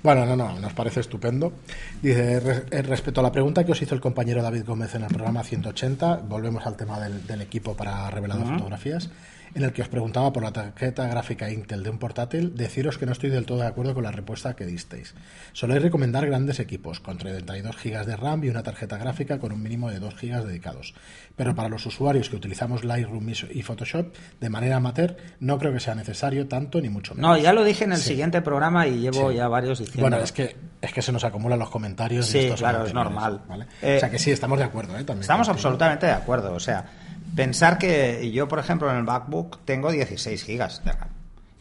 bueno 0.04 0.26
no, 0.26 0.36
no, 0.36 0.60
nos 0.60 0.74
parece 0.74 1.00
estupendo. 1.00 1.54
Dice, 2.02 2.40
"Re- 2.40 2.64
eh, 2.72 2.82
respecto 2.82 3.20
a 3.20 3.24
la 3.24 3.32
pregunta 3.32 3.64
que 3.64 3.72
os 3.72 3.82
hizo 3.82 3.94
el 3.96 4.02
compañero 4.02 4.42
David 4.42 4.64
Gómez 4.66 4.96
en 4.96 5.04
el 5.04 5.08
programa 5.10 5.44
180, 5.44 6.18
volvemos 6.28 6.66
al 6.66 6.76
tema 6.78 7.00
del, 7.00 7.26
del 7.28 7.42
equipo 7.42 7.76
para 7.76 8.10
revelado 8.10 8.44
fotografías, 8.46 9.10
en 9.54 9.64
el 9.64 9.74
que 9.74 9.82
os 9.82 9.88
preguntaba 9.90 10.32
por 10.32 10.44
la 10.44 10.52
tarjeta 10.52 11.08
gráfica 11.08 11.50
Intel 11.52 11.84
de 11.84 11.90
un 11.90 11.98
portátil, 12.00 12.56
deciros 12.56 12.98
que 12.98 13.06
no 13.06 13.12
estoy 13.12 13.30
del 13.30 13.46
todo 13.46 13.60
de 13.60 13.68
acuerdo 13.68 13.94
con 13.94 14.04
la 14.04 14.12
respuesta 14.12 14.56
que 14.56 14.66
disteis. 14.66 15.14
Soléis 15.54 15.82
recomendar 15.82 16.26
grandes 16.26 16.60
equipos, 16.60 17.00
con 17.00 17.18
32 17.18 17.76
GB 17.84 18.06
de 18.06 18.16
RAM 18.16 18.44
y 18.44 18.50
una 18.50 18.64
tarjeta 18.64 18.98
gráfica 18.98 19.40
con 19.40 19.52
un 19.52 19.62
mínimo 19.62 19.90
de 19.90 20.00
2 20.00 20.16
GB 20.22 20.46
dedicados. 20.46 20.94
Pero 21.36 21.54
para 21.56 21.70
los 21.70 21.86
usuarios 21.86 22.30
que 22.30 22.36
utilizamos 22.36 22.84
Lightroom 22.84 23.30
y 23.30 23.34
y 23.52 23.62
Photoshop 23.64 24.14
de 24.40 24.50
manera 24.50 24.78
amateur, 24.78 25.18
no 25.40 25.58
creo 25.58 25.74
que 25.74 25.80
sea 25.80 25.96
necesario 25.96 26.48
tanto 26.48 26.80
ni 26.82 26.90
mucho 26.90 27.16
menos. 27.16 27.32
No, 27.32 27.38
ya 27.38 27.54
lo 27.54 27.64
dije 27.64 27.84
en 27.86 27.92
el 27.94 27.98
Sí. 27.98 28.10
siguiente 28.10 28.42
programa 28.42 28.88
y 28.88 29.00
llevo 29.00 29.30
Sí. 29.32 29.38
ya 29.38 29.48
varios 29.48 29.80
diciendo. 29.80 30.02
Bueno, 30.02 30.18
es 30.24 30.32
que, 30.32 30.56
es 30.82 30.94
que 30.94 31.02
se 31.02 31.12
nos 31.12 31.24
acumulan 31.24 31.60
los 31.60 31.70
comentarios. 31.70 32.28
y 32.30 32.32
Sí, 32.32 32.38
estos 32.40 32.60
son 32.60 32.70
claro, 32.70 32.86
es 32.86 32.94
normal. 32.94 33.42
¿vale? 33.48 33.66
Eh, 33.82 33.98
o 33.98 34.00
sea 34.00 34.10
que 34.10 34.20
sí, 34.20 34.32
estamos 34.32 34.60
de 34.60 34.66
acuerdo. 34.66 34.94
¿eh? 34.98 35.04
También 35.04 35.22
Estamos 35.22 35.50
absolutamente 35.50 36.06
de 36.06 36.12
acuerdo. 36.14 36.54
O 36.54 36.60
sea, 36.60 36.86
pensar 37.36 37.78
que 37.78 38.32
yo, 38.32 38.48
por 38.48 38.60
ejemplo, 38.60 38.90
en 38.92 38.98
el 38.98 39.04
MacBook 39.04 39.60
tengo 39.66 39.92
16 39.92 40.44
gigas 40.44 40.84
de 40.84 40.92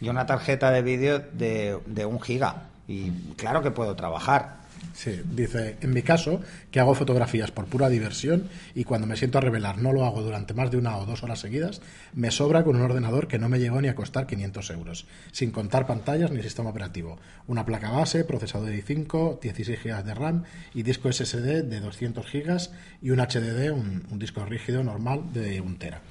y 0.00 0.08
una 0.08 0.26
tarjeta 0.26 0.70
de 0.70 0.82
vídeo 0.82 1.18
de, 1.18 1.78
de 1.86 2.06
1 2.06 2.18
giga. 2.20 2.68
Y 2.88 3.10
claro 3.36 3.62
que 3.62 3.70
puedo 3.70 3.94
trabajar. 3.94 4.59
Sí, 4.94 5.20
dice, 5.34 5.76
en 5.80 5.92
mi 5.92 6.02
caso, 6.02 6.40
que 6.70 6.80
hago 6.80 6.94
fotografías 6.94 7.50
por 7.50 7.66
pura 7.66 7.88
diversión 7.88 8.48
y 8.74 8.84
cuando 8.84 9.06
me 9.06 9.16
siento 9.16 9.38
a 9.38 9.40
revelar 9.40 9.78
no 9.78 9.92
lo 9.92 10.04
hago 10.04 10.22
durante 10.22 10.52
más 10.52 10.70
de 10.70 10.76
una 10.76 10.96
o 10.98 11.06
dos 11.06 11.22
horas 11.22 11.40
seguidas, 11.40 11.80
me 12.12 12.30
sobra 12.30 12.64
con 12.64 12.76
un 12.76 12.82
ordenador 12.82 13.28
que 13.28 13.38
no 13.38 13.48
me 13.48 13.58
llegó 13.58 13.80
ni 13.80 13.88
a 13.88 13.94
costar 13.94 14.26
500 14.26 14.70
euros, 14.70 15.06
sin 15.32 15.52
contar 15.52 15.86
pantallas 15.86 16.30
ni 16.32 16.42
sistema 16.42 16.70
operativo. 16.70 17.18
Una 17.46 17.64
placa 17.64 17.90
base, 17.90 18.24
procesador 18.24 18.70
i5, 18.70 19.40
16 19.40 19.82
GB 19.82 20.04
de 20.04 20.14
RAM 20.14 20.44
y 20.74 20.82
disco 20.82 21.10
SSD 21.10 21.62
de 21.64 21.80
200 21.80 22.26
GB 22.30 22.58
y 23.02 23.10
un 23.10 23.20
HDD, 23.20 23.72
un, 23.72 24.18
disco 24.18 24.44
rígido 24.44 24.84
normal 24.84 25.32
de 25.32 25.60
1 25.60 25.76
tera. 25.78 26.02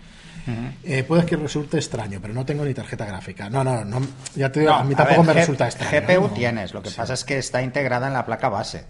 Eh, 0.84 1.04
puede 1.04 1.26
que 1.26 1.36
resulte 1.36 1.78
extraño, 1.78 2.20
pero 2.22 2.34
no 2.34 2.46
tengo 2.46 2.66
ni 2.66 2.74
tarjeta 2.74 3.06
gráfica. 3.06 3.50
No, 3.50 3.64
no, 3.64 3.84
no 3.86 4.02
ya 4.36 4.52
te 4.52 4.62
digo, 4.62 4.72
No, 4.72 4.78
a 4.80 4.84
mí 4.84 4.94
a 4.94 4.98
tampoco 4.98 5.22
ver, 5.24 5.28
me 5.36 5.40
resulta 5.42 5.68
extraño. 5.68 6.08
GPU 6.08 6.22
¿no? 6.28 6.34
tienes, 6.34 6.74
lo 6.74 6.82
que 6.82 6.90
Sí. 6.90 6.96
pasa 6.98 7.14
es 7.14 7.24
que 7.24 7.38
está 7.38 7.62
integrada 7.62 8.08
en 8.08 8.14
la 8.14 8.26
placa 8.26 8.50
base. 8.50 8.84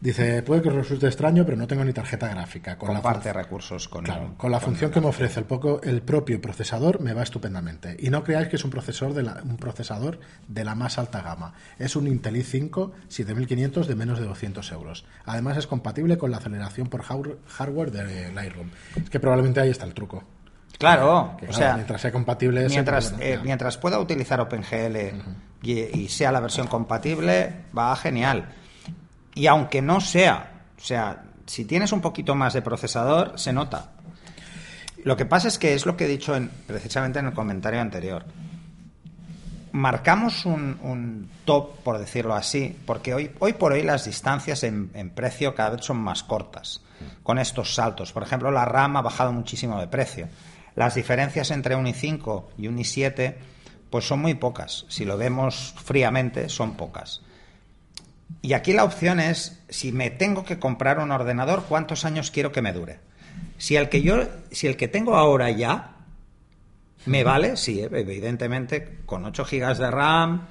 Dice, 0.00 0.42
puede 0.42 0.62
que 0.62 0.70
os 0.70 0.74
resulte 0.74 1.06
extraño, 1.06 1.44
pero 1.44 1.58
no 1.58 1.66
tengo 1.66 1.84
ni 1.84 1.92
tarjeta 1.92 2.26
gráfica. 2.28 2.78
Con 2.78 2.88
la 2.88 2.94
Comparte 3.02 3.34
recursos 3.34 3.86
con, 3.86 4.02
Claro, 4.02 4.32
con 4.38 4.50
la 4.50 4.58
función 4.58 4.90
que 4.90 4.98
me 4.98 5.08
ofrece 5.08 5.40
el, 5.40 5.44
poco, 5.46 5.78
el 5.82 6.00
propio 6.00 6.40
procesador 6.40 7.00
me 7.00 7.12
va 7.12 7.22
estupendamente. 7.22 7.96
Y 7.98 8.08
no 8.08 8.24
creáis 8.24 8.48
que 8.48 8.56
es 8.56 8.64
un 8.64 8.70
procesador 8.70 9.12
de 9.14 9.22
la, 9.24 9.42
un 9.44 9.58
procesador 9.58 10.18
de 10.48 10.64
la 10.64 10.74
más 10.74 10.98
alta 10.98 11.20
gama. 11.20 11.52
Es 11.78 11.96
un 11.96 12.06
Intel 12.06 12.36
i5 12.36 12.92
7500 13.08 13.86
de 13.86 13.94
menos 13.94 14.18
de 14.18 14.24
200 14.24 14.72
euros. 14.72 15.04
Además 15.26 15.58
es 15.58 15.66
compatible 15.66 16.16
con 16.16 16.30
la 16.30 16.38
aceleración 16.38 16.86
por 16.88 17.02
hardware- 17.02 17.90
de 17.90 18.32
Lightroom. 18.32 18.70
Es 18.96 19.10
que 19.10 19.20
probablemente 19.20 19.60
ahí 19.60 19.68
está 19.68 19.84
el 19.84 19.92
truco. 19.92 20.24
Claro, 20.78 21.34
Que, 21.38 21.44
o 21.44 21.48
claro, 21.48 21.58
sea, 21.62 21.74
mientras 21.74 22.00
sea 22.00 22.10
compatible... 22.10 22.66
mientras, 22.70 23.10
bueno, 23.10 23.24
eh, 23.26 23.38
mientras 23.44 23.76
pueda 23.76 23.98
utilizar 24.00 24.40
OpenGL 24.40 24.96
y, 25.62 25.72
y 25.72 26.08
sea 26.08 26.32
la 26.32 26.40
versión 26.40 26.68
compatible, 26.68 27.52
va 27.76 27.94
genial. 27.96 28.48
Y 29.40 29.46
aunque 29.46 29.80
no 29.80 30.02
sea, 30.02 30.50
o 30.78 30.84
sea, 30.84 31.22
si 31.46 31.64
tienes 31.64 31.92
un 31.92 32.02
poquito 32.02 32.34
más 32.34 32.52
de 32.52 32.60
procesador, 32.60 33.38
se 33.38 33.54
nota. 33.54 33.92
Lo 35.02 35.16
que 35.16 35.24
pasa 35.24 35.48
es 35.48 35.58
que 35.58 35.72
es 35.72 35.86
lo 35.86 35.96
que 35.96 36.04
he 36.04 36.08
dicho 36.08 36.36
en- 36.36 36.50
precisamente 36.66 37.20
en 37.20 37.26
el 37.28 37.32
comentario 37.32 37.80
anterior. 37.80 38.26
Marcamos 39.72 40.44
un, 40.44 41.30
top, 41.46 41.78
por 41.82 41.98
decirlo 41.98 42.34
así, 42.34 42.76
porque 42.84 43.14
hoy, 43.14 43.30
hoy 43.38 43.54
por 43.54 43.72
hoy 43.72 43.82
las 43.82 44.04
distancias 44.04 44.62
en, 44.62 44.90
en 44.92 45.08
precio 45.08 45.54
cada 45.54 45.70
vez 45.70 45.86
son 45.86 45.96
más 45.96 46.22
cortas 46.22 46.82
con 47.22 47.38
estos 47.38 47.74
saltos. 47.74 48.12
Por 48.12 48.22
ejemplo, 48.22 48.50
la 48.50 48.66
RAM 48.66 48.98
ha 48.98 49.02
bajado 49.02 49.32
muchísimo 49.32 49.80
de 49.80 49.86
precio. 49.86 50.28
Las 50.76 50.96
diferencias 50.96 51.50
entre 51.50 51.76
un 51.76 51.86
i5 51.86 52.44
y 52.58 52.68
un 52.68 52.76
i7 52.76 53.36
pues 53.88 54.06
son 54.06 54.20
muy 54.20 54.34
pocas. 54.34 54.84
Si 54.88 55.06
lo 55.06 55.16
vemos 55.16 55.72
fríamente, 55.82 56.50
son 56.50 56.74
pocas. 56.76 57.22
Y 58.42 58.52
aquí 58.54 58.72
la 58.72 58.84
opción 58.84 59.20
es, 59.20 59.60
si 59.68 59.92
me 59.92 60.10
tengo 60.10 60.44
que 60.44 60.58
comprar 60.58 60.98
un 60.98 61.10
ordenador, 61.10 61.64
¿cuántos 61.68 62.04
años 62.04 62.30
quiero 62.30 62.52
que 62.52 62.62
me 62.62 62.72
dure? 62.72 62.98
Si 63.58 63.76
el 63.76 63.88
que 63.88 64.02
yo, 64.02 64.26
si 64.50 64.66
el 64.66 64.76
que 64.76 64.88
tengo 64.88 65.16
ahora 65.16 65.50
ya 65.50 65.92
me 67.06 67.24
vale, 67.24 67.56
sí, 67.56 67.80
evidentemente, 67.80 68.98
con 69.06 69.24
8 69.24 69.44
GB 69.50 69.76
de 69.76 69.90
RAM 69.90 70.46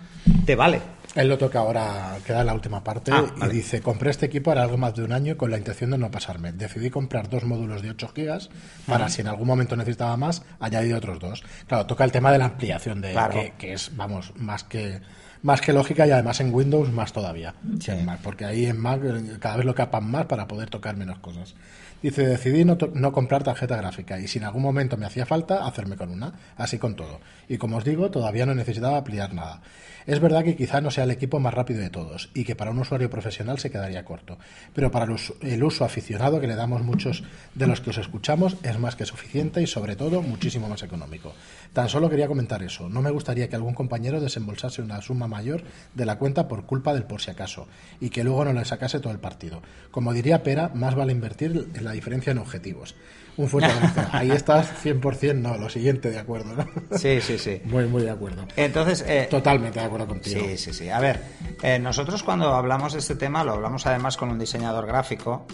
te 0.45 0.55
vale. 0.55 0.81
Él 1.15 1.27
lo 1.27 1.39
toca 1.39 1.59
ahora, 1.59 2.17
queda 2.25 2.41
en 2.41 2.45
la 2.45 2.53
última 2.53 2.83
parte, 2.83 3.11
Ah, 3.11 3.25
y 3.35 3.39
vale. 3.39 3.53
dice, 3.53 3.81
compré 3.81 4.11
este 4.11 4.27
equipo 4.27 4.51
hará 4.51 4.61
algo 4.61 4.77
más 4.77 4.93
de 4.93 5.03
un 5.03 5.11
año 5.11 5.37
con 5.37 5.49
la 5.49 5.57
intención 5.57 5.89
de 5.89 5.97
no 5.97 6.11
pasarme. 6.11 6.51
Decidí 6.51 6.91
comprar 6.91 7.29
dos 7.29 7.43
módulos 7.45 7.81
de 7.81 7.89
8 7.89 8.11
gigas 8.15 8.49
para, 8.85 9.09
si 9.09 9.21
en 9.21 9.27
algún 9.27 9.47
momento 9.47 9.75
necesitaba 9.75 10.15
más, 10.17 10.43
añadir 10.59 10.93
otros 10.93 11.19
dos. 11.19 11.43
Claro, 11.67 11.87
toca 11.87 12.03
el 12.03 12.11
tema 12.11 12.31
de 12.31 12.37
la 12.37 12.45
ampliación, 12.45 13.01
de 13.01 13.11
Claro. 13.13 13.33
que, 13.33 13.53
que 13.57 13.73
es, 13.73 13.95
vamos, 13.95 14.33
más 14.35 14.63
que 14.63 15.01
más 15.41 15.61
que 15.61 15.73
lógica 15.73 16.05
y 16.07 16.11
además 16.11 16.39
en 16.39 16.53
Windows 16.53 16.91
más 16.91 17.13
todavía. 17.13 17.53
Sí. 17.79 17.91
En 17.91 18.05
Mac, 18.05 18.19
porque 18.23 18.45
ahí 18.45 18.65
en 18.65 18.79
Mac 18.79 19.01
cada 19.39 19.57
vez 19.57 19.65
lo 19.65 19.75
capan 19.75 20.09
más 20.09 20.25
para 20.25 20.47
poder 20.47 20.69
tocar 20.69 20.97
menos 20.97 21.19
cosas. 21.19 21.55
Dice, 22.01 22.25
decidí 22.25 22.63
no, 22.63 22.77
no 22.93 23.11
comprar 23.11 23.43
tarjeta 23.43 23.75
gráfica 23.75 24.19
y 24.19 24.27
si 24.27 24.39
en 24.39 24.45
algún 24.45 24.61
momento 24.61 24.95
me 24.97 25.05
hacía 25.05 25.25
falta, 25.25 25.65
hacerme 25.65 25.97
con 25.97 26.09
una. 26.09 26.33
Así 26.55 26.77
con 26.77 26.95
todo. 26.95 27.19
Y 27.47 27.57
como 27.57 27.77
os 27.77 27.83
digo, 27.83 28.09
todavía 28.09 28.45
no 28.45 28.55
necesitaba 28.55 28.97
ampliar 28.97 29.33
nada. 29.33 29.61
Es 30.09 30.19
verdad 30.19 30.43
que 30.43 30.55
quizá 30.55 30.81
no 30.81 30.91
sea 30.91 31.03
el 31.03 31.11
equipo 31.11 31.39
más 31.39 31.53
rápido 31.53 31.81
de 31.81 31.89
todos 31.89 32.31
y 32.33 32.43
que 32.43 32.55
para 32.55 32.71
un 32.71 32.79
usuario 32.79 33.09
profesional 33.09 33.59
se 33.59 33.69
quedaría 33.69 34.05
corto. 34.05 34.39
Pero 34.73 34.89
para 34.89 35.05
el 35.05 35.11
uso, 35.11 35.35
el 35.41 35.63
uso 35.63 35.85
aficionado 35.85 36.39
que 36.39 36.47
le 36.47 36.55
damos 36.55 36.81
muchos 36.81 37.23
de 37.53 37.67
los 37.67 37.81
que 37.81 37.91
os 37.91 37.97
escuchamos 37.97 38.57
es 38.63 38.79
más 38.79 38.95
que 38.95 39.05
suficiente 39.05 39.61
y 39.61 39.67
sobre 39.67 39.95
todo 39.95 40.21
muchísimo 40.21 40.67
más 40.67 40.81
económico. 40.83 41.33
Tan 41.73 41.89
solo 41.89 42.09
quería 42.09 42.27
comentar 42.27 42.63
eso. 42.63 42.89
No 42.89 43.01
me 43.01 43.11
gustaría 43.11 43.49
que 43.49 43.55
algún 43.55 43.75
compañero 43.75 44.19
desembolsase 44.19 44.81
una 44.81 45.01
suma 45.01 45.27
mayor 45.27 45.63
de 45.93 46.05
la 46.05 46.17
cuenta 46.17 46.47
por 46.47 46.65
culpa 46.65 46.93
del 46.93 47.03
por 47.03 47.21
si 47.21 47.29
acaso 47.29 47.67
y 47.99 48.09
que 48.09 48.23
luego 48.23 48.45
no 48.45 48.53
le 48.53 48.65
sacase 48.65 48.99
todo 48.99 49.13
el 49.13 49.19
partido. 49.19 49.61
Como 49.91 50.13
diría 50.13 50.41
Pera, 50.41 50.71
más 50.73 50.95
vale 50.95 51.11
invertir 51.11 51.69
en 51.73 51.83
la 51.85 51.88
diferencia 51.91 52.31
en 52.31 52.37
objetivos. 52.37 52.95
Un 53.37 53.47
fuerte 53.47 53.71
abrazo. 53.71 54.01
Ahí 54.11 54.31
estás 54.31 54.71
100%, 54.83 55.35
no, 55.35 55.57
lo 55.57 55.69
siguiente, 55.69 56.09
de 56.11 56.19
acuerdo, 56.19 56.55
¿no? 56.55 56.97
Sí, 56.97 57.21
sí, 57.21 57.37
sí. 57.37 57.61
Muy, 57.65 57.85
muy 57.85 58.03
de 58.03 58.09
acuerdo. 58.09 58.45
Entonces, 58.55 59.03
eh, 59.07 59.27
Totalmente 59.29 59.79
de 59.79 59.85
acuerdo 59.85 60.07
contigo. 60.07 60.41
Sí, 60.41 60.57
sí, 60.57 60.73
sí. 60.73 60.89
A 60.89 60.99
ver, 60.99 61.21
eh, 61.61 61.79
nosotros 61.79 62.23
cuando 62.23 62.53
hablamos 62.53 62.93
de 62.93 62.99
este 62.99 63.15
tema 63.15 63.43
lo 63.43 63.53
hablamos 63.53 63.85
además 63.85 64.17
con 64.17 64.29
un 64.29 64.39
diseñador 64.39 64.85
gráfico, 64.85 65.45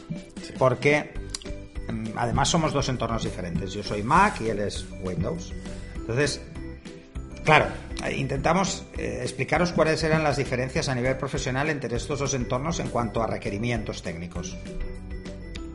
porque 0.58 1.14
mm, 1.92 2.18
además 2.18 2.50
somos 2.50 2.74
dos 2.74 2.90
entornos 2.90 3.24
diferentes. 3.24 3.74
Yo 3.74 3.84
soy 3.84 4.02
Mac 4.02 4.42
y 4.42 4.50
él 4.50 4.60
es 4.60 4.86
Windows. 5.04 5.54
Entonces, 5.96 6.42
claro, 7.44 7.68
eh, 8.04 8.16
intentamos 8.18 8.84
eh, 8.98 9.20
explicaros 9.22 9.72
cuáles 9.72 10.04
eran 10.04 10.24
las 10.24 10.38
diferencias 10.38 10.90
a 10.90 10.96
nivel 10.96 11.18
profesional 11.18 11.70
entre 11.70 11.96
estos 11.96 12.20
dos 12.20 12.34
entornos 12.34 12.80
en 12.80 12.90
cuanto 12.90 13.24
a 13.24 13.28
requerimientos 13.28 14.02
técnicos. 14.02 14.56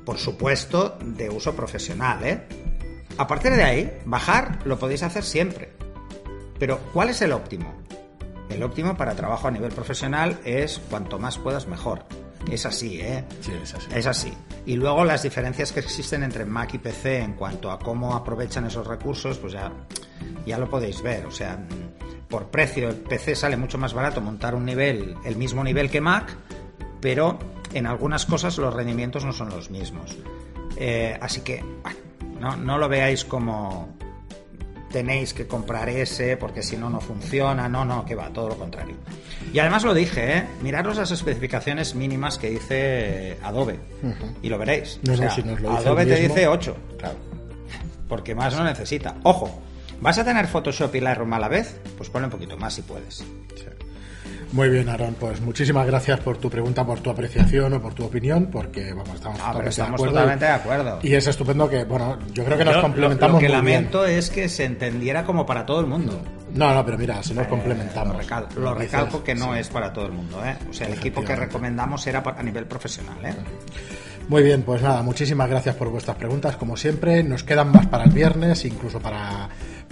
Por 0.05 0.19
supuesto, 0.19 0.99
de 1.03 1.29
uso 1.31 1.55
profesional, 1.55 2.25
¿eh? 2.25 2.47
A 3.19 3.27
partir 3.27 3.53
de 3.53 3.63
ahí, 3.63 4.01
bajar 4.05 4.61
lo 4.65 4.79
podéis 4.79 5.03
hacer 5.03 5.25
siempre. 5.25 5.73
Pero, 6.59 6.79
¿cuál 6.93 7.11
es 7.11 7.23
el 7.23 7.33
óptimo? 7.33 7.75
El 8.49 8.63
óptimo 8.63 8.97
para 8.97 9.15
trabajo 9.15 9.49
a 9.49 9.51
nivel 9.51 9.73
profesional 9.73 10.41
es 10.45 10.81
cuanto 10.91 11.19
más 11.19 11.39
puedas 11.39 11.67
mejor. 11.67 12.05
Es 12.51 12.67
así, 12.67 13.01
¿eh? 13.01 13.25
Sí, 13.41 13.53
es 13.63 13.75
así. 13.75 13.87
Es 13.95 14.07
así. 14.07 14.33
Y 14.67 14.77
luego 14.77 15.05
las 15.05 15.23
diferencias 15.23 15.73
que 15.73 15.81
existen 15.81 16.23
entre 16.23 16.45
Mac 16.45 16.75
y 16.75 16.79
PC 16.79 17.19
en 17.19 17.35
cuanto 17.35 17.71
a 17.71 17.79
cómo 17.79 18.15
aprovechan 18.15 18.67
esos 18.67 18.87
recursos, 18.87 19.39
pues 19.39 19.53
ya, 19.53 19.71
ya 20.47 20.59
lo 20.59 20.69
podéis 20.69 21.03
ver. 21.03 21.27
O 21.27 21.31
sea, 21.31 21.59
por 22.29 22.47
precio, 22.51 22.89
el 22.89 22.97
PC 22.97 23.35
sale 23.35 23.57
mucho 23.57 23.79
más 23.79 23.93
barato 23.93 24.21
montar 24.21 24.55
un 24.55 24.65
nivel, 24.65 25.17
el 25.25 25.37
mismo 25.37 25.63
nivel 25.63 25.91
que 25.91 26.01
Mac, 26.01 26.35
pero 27.01 27.39
en 27.73 27.87
algunas 27.87 28.27
cosas 28.27 28.57
los 28.59 28.73
rendimientos 28.75 29.25
no 29.25 29.33
son 29.33 29.51
los 29.51 29.71
mismos. 29.71 30.17
Eh, 30.77 31.17
así 31.21 31.41
que, 31.43 31.63
bueno, 31.83 31.99
no, 32.41 32.57
no 32.57 32.79
lo 32.79 32.89
veáis 32.89 33.25
como 33.25 33.97
tenéis 34.91 35.33
que 35.35 35.47
comprar 35.47 35.89
ese 35.89 36.37
porque 36.37 36.63
si 36.65 36.77
no 36.77 36.91
no 36.91 37.01
funciona, 37.01 37.69
no, 37.69 37.85
no, 37.85 38.05
que 38.05 38.15
va, 38.17 38.29
todo 38.31 38.49
lo 38.49 38.57
contrario. 38.57 38.97
Y 39.53 39.59
además 39.61 39.85
lo 39.85 39.95
dije, 39.95 40.39
¿eh? 40.39 40.45
miraros 40.63 40.97
las 40.97 41.11
especificaciones 41.13 41.95
mínimas 41.95 42.39
que 42.39 42.51
dice 42.51 43.39
Adobe 43.43 43.79
y 44.43 44.49
lo 44.49 44.59
veréis. 44.59 44.99
No, 45.05 45.13
O 45.13 45.17
no, 45.17 45.23
sea, 45.23 45.31
si 45.31 45.43
nos 45.45 45.61
lo 45.61 45.71
dice 45.71 45.83
Adobe 45.87 46.07
te 46.07 46.17
dice 46.17 46.49
8, 46.49 46.77
Claro. 46.99 47.15
porque 48.09 48.35
más 48.35 48.57
no 48.57 48.65
necesita. 48.65 49.15
Ojo, 49.23 49.61
¿vas 50.01 50.19
a 50.19 50.25
tener 50.25 50.49
Photoshop 50.49 50.93
y 50.97 51.01
Lightroom 51.01 51.33
a 51.35 51.39
la 51.39 51.49
vez? 51.49 51.79
Pues 51.97 52.11
ponle 52.11 52.27
un 52.27 52.33
poquito 52.33 52.57
más 52.57 52.75
si 52.75 52.83
puedes. 52.83 53.17
Sí. 53.19 53.27
Muy 54.53 54.69
bien, 54.69 54.89
Aaron. 54.89 55.15
Pues 55.15 55.41
muchísimas 55.41 55.87
gracias 55.87 56.19
por 56.21 56.37
tu 56.39 56.51
pregunta, 56.51 56.85
por 56.85 56.99
tu 57.01 57.09
apreciación 57.11 57.73
o 57.75 57.81
por 57.81 57.95
tu 57.95 58.05
opinión, 58.05 58.49
porque 58.51 58.93
vamos, 58.93 59.15
estamos, 59.15 59.39
Ah, 59.39 59.53
totalmente 59.53 59.71
estamos 59.71 59.91
de 59.91 59.95
acuerdo. 59.95 60.13
totalmente 60.15 60.45
de 60.45 60.51
acuerdo. 60.51 60.99
Y 61.03 61.15
es 61.15 61.27
estupendo 61.29 61.69
que, 61.71 61.85
bueno, 61.85 62.19
yo 62.33 62.45
creo 62.45 62.59
que 62.59 62.65
nos 62.65 62.75
Yo 62.75 62.79
lo- 62.79 62.83
complementamos 62.83 63.35
lo, 63.35 63.39
que 63.39 63.47
muy 63.47 63.57
lamento 63.57 64.05
es 64.05 64.29
que 64.29 64.49
se 64.49 64.65
entendiera 64.65 65.25
como 65.25 65.47
para 65.47 65.65
todo 65.65 65.79
el 65.81 65.87
mundo. 65.87 66.21
No, 66.53 66.75
no, 66.75 66.85
pero 66.85 66.99
mira, 66.99 67.23
si 67.23 67.33
nos 67.33 67.47
complementamos. 67.47 68.13
Lo, 68.17 68.21
recal- 68.23 68.49
dices, 68.49 68.93
recalco 68.93 69.23
que 69.23 69.37
no 69.37 69.53
sí. 69.55 69.61
es 69.61 69.69
para 69.69 69.93
todo 69.93 70.07
el 70.07 70.13
mundo, 70.13 70.45
¿eh? 70.45 70.57
O 70.69 70.73
sea, 70.73 70.89
el 70.89 70.95
equipo 70.95 71.23
que 71.25 71.37
recomendamos 71.37 72.05
era 72.09 72.21
pa- 72.21 72.35
a 72.37 72.43
nivel 72.43 72.65
profesional, 72.67 73.19
¿eh? 73.25 73.35
Muy 74.29 74.43
bien, 74.43 74.63
pues 74.63 74.83
nada, 74.83 75.03
muchísimas 75.03 75.49
gracias 75.49 75.77
por 75.77 75.91
vuestras 75.91 76.17
preguntas, 76.17 76.57
como 76.57 76.77
siempre. 76.77 77.23
Nos 77.23 77.45
quedan 77.45 77.71
más 77.71 77.87
para 77.87 78.03
el 78.05 78.11
viernes, 78.11 78.65
incluso 78.65 78.99
para, 79.01 79.49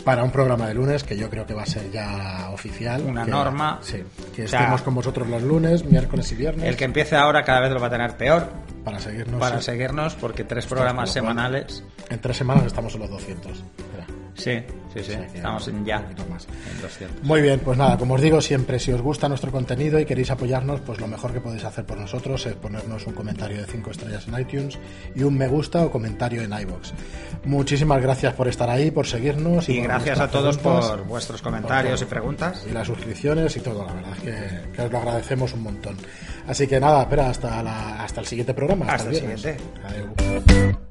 para 0.09 0.25
un 0.25 0.31
programa 0.31 0.67
de 0.69 0.73
lunes, 0.73 1.05
que 1.05 1.19
yo 1.19 1.29
creo 1.29 1.45
que 1.45 1.53
va 1.53 1.65
a 1.65 1.67
ser 1.67 1.91
ya 1.91 2.49
oficial. 2.51 3.03
Una 3.07 3.27
que- 3.27 3.31
norma. 3.31 3.79
Sí, 3.83 4.03
que 4.35 4.45
O 4.45 4.49
sea, 4.49 4.61
estemos 4.61 4.81
con 4.81 4.95
vosotros 4.95 5.29
los 5.29 5.43
lunes, 5.43 5.85
miércoles 5.85 6.33
y 6.33 6.35
viernes, 6.35 6.65
El 6.67 6.77
que 6.79 6.85
empiece 6.85 7.15
ahora 7.15 7.45
cada 7.45 7.61
vez 7.61 7.71
lo 7.73 7.79
va 7.79 7.89
a 7.89 7.91
tener 7.91 8.17
peor 8.17 8.49
para 8.85 9.01
seguirnos. 9.01 9.39
para 9.39 9.59
sí. 9.59 9.65
seguirnos 9.67 10.15
porque 10.15 10.45
tres 10.45 10.65
programas 10.65 11.11
semanales. 11.13 11.85
En 12.09 12.19
tres 12.23 12.39
semanas 12.39 12.65
estamos 12.65 12.95
en 12.95 13.01
los 13.01 13.11
200. 13.11 13.53
Espera. 13.53 14.07
Sí, 14.39 14.63
sí, 14.95 15.01
sí. 15.03 15.13
Estamos 15.35 15.67
en 15.69 15.85
ya. 15.85 15.99
un 15.99 16.03
poquito 16.05 16.25
más. 16.31 16.47
En 16.73 16.81
200. 16.81 17.25
Muy 17.25 17.43
bien, 17.43 17.59
pues 17.61 17.77
nada, 17.77 17.99
como 17.99 18.15
os 18.15 18.21
digo 18.21 18.41
siempre, 18.41 18.79
si 18.79 18.93
os 18.93 19.03
gusta 19.03 19.29
nuestro 19.29 19.51
contenido 19.51 19.99
y 19.99 20.05
queréis 20.07 20.31
apoyarnos, 20.31 20.81
pues 20.81 21.01
lo 21.01 21.09
mejor 21.09 21.33
que 21.33 21.41
podéis 21.41 21.65
hacer 21.65 21.85
por 21.85 21.99
nosotros 21.99 22.47
es 22.47 22.55
ponernos 22.55 23.05
un 23.09 23.15
comentario 23.15 23.59
de 23.59 23.67
5 23.67 23.91
estrellas 23.91 24.29
en 24.29 24.39
iTunes 24.41 24.79
y 25.17 25.25
un 25.25 25.37
me 25.37 25.49
gusta 25.49 25.85
o 25.85 25.91
comentario 25.91 26.41
en 26.43 26.53
iBox. 26.53 26.93
Muchísimas 27.45 28.01
gracias 28.01 28.33
por 28.35 28.47
estar 28.49 28.71
ahí, 28.71 28.91
por 28.93 29.07
seguirnos 29.07 29.69
y, 29.69 29.73
Y 29.79 29.81
gracias 29.83 30.21
a 30.21 30.31
todos 30.31 30.57
por 30.59 31.05
vuestros 31.05 31.43
comentarios 31.43 32.01
y 32.01 32.05
por 32.05 32.11
preguntas. 32.15 32.65
y 32.69 32.73
las 32.73 32.87
suscripciones 32.87 33.57
y 33.57 33.61
todo, 33.61 33.85
la 33.85 33.93
verdad 33.93 34.13
es 34.17 34.23
que, 34.23 34.73
que 34.73 34.83
os 34.83 34.93
lo 34.93 34.99
agradecemos 34.99 35.53
un 35.53 35.65
montón. 35.65 35.97
Así 36.47 36.67
que 36.69 36.79
nada, 36.79 37.03
espera 37.03 37.29
hasta, 37.29 37.63
la- 37.63 38.05
hasta 38.05 38.21
el 38.21 38.27
siguiente 38.27 38.55
programa. 38.55 38.87
Hasta 38.87 39.11
el 39.11 39.21
viernes. 39.21 39.41
siguiente. 39.41 40.88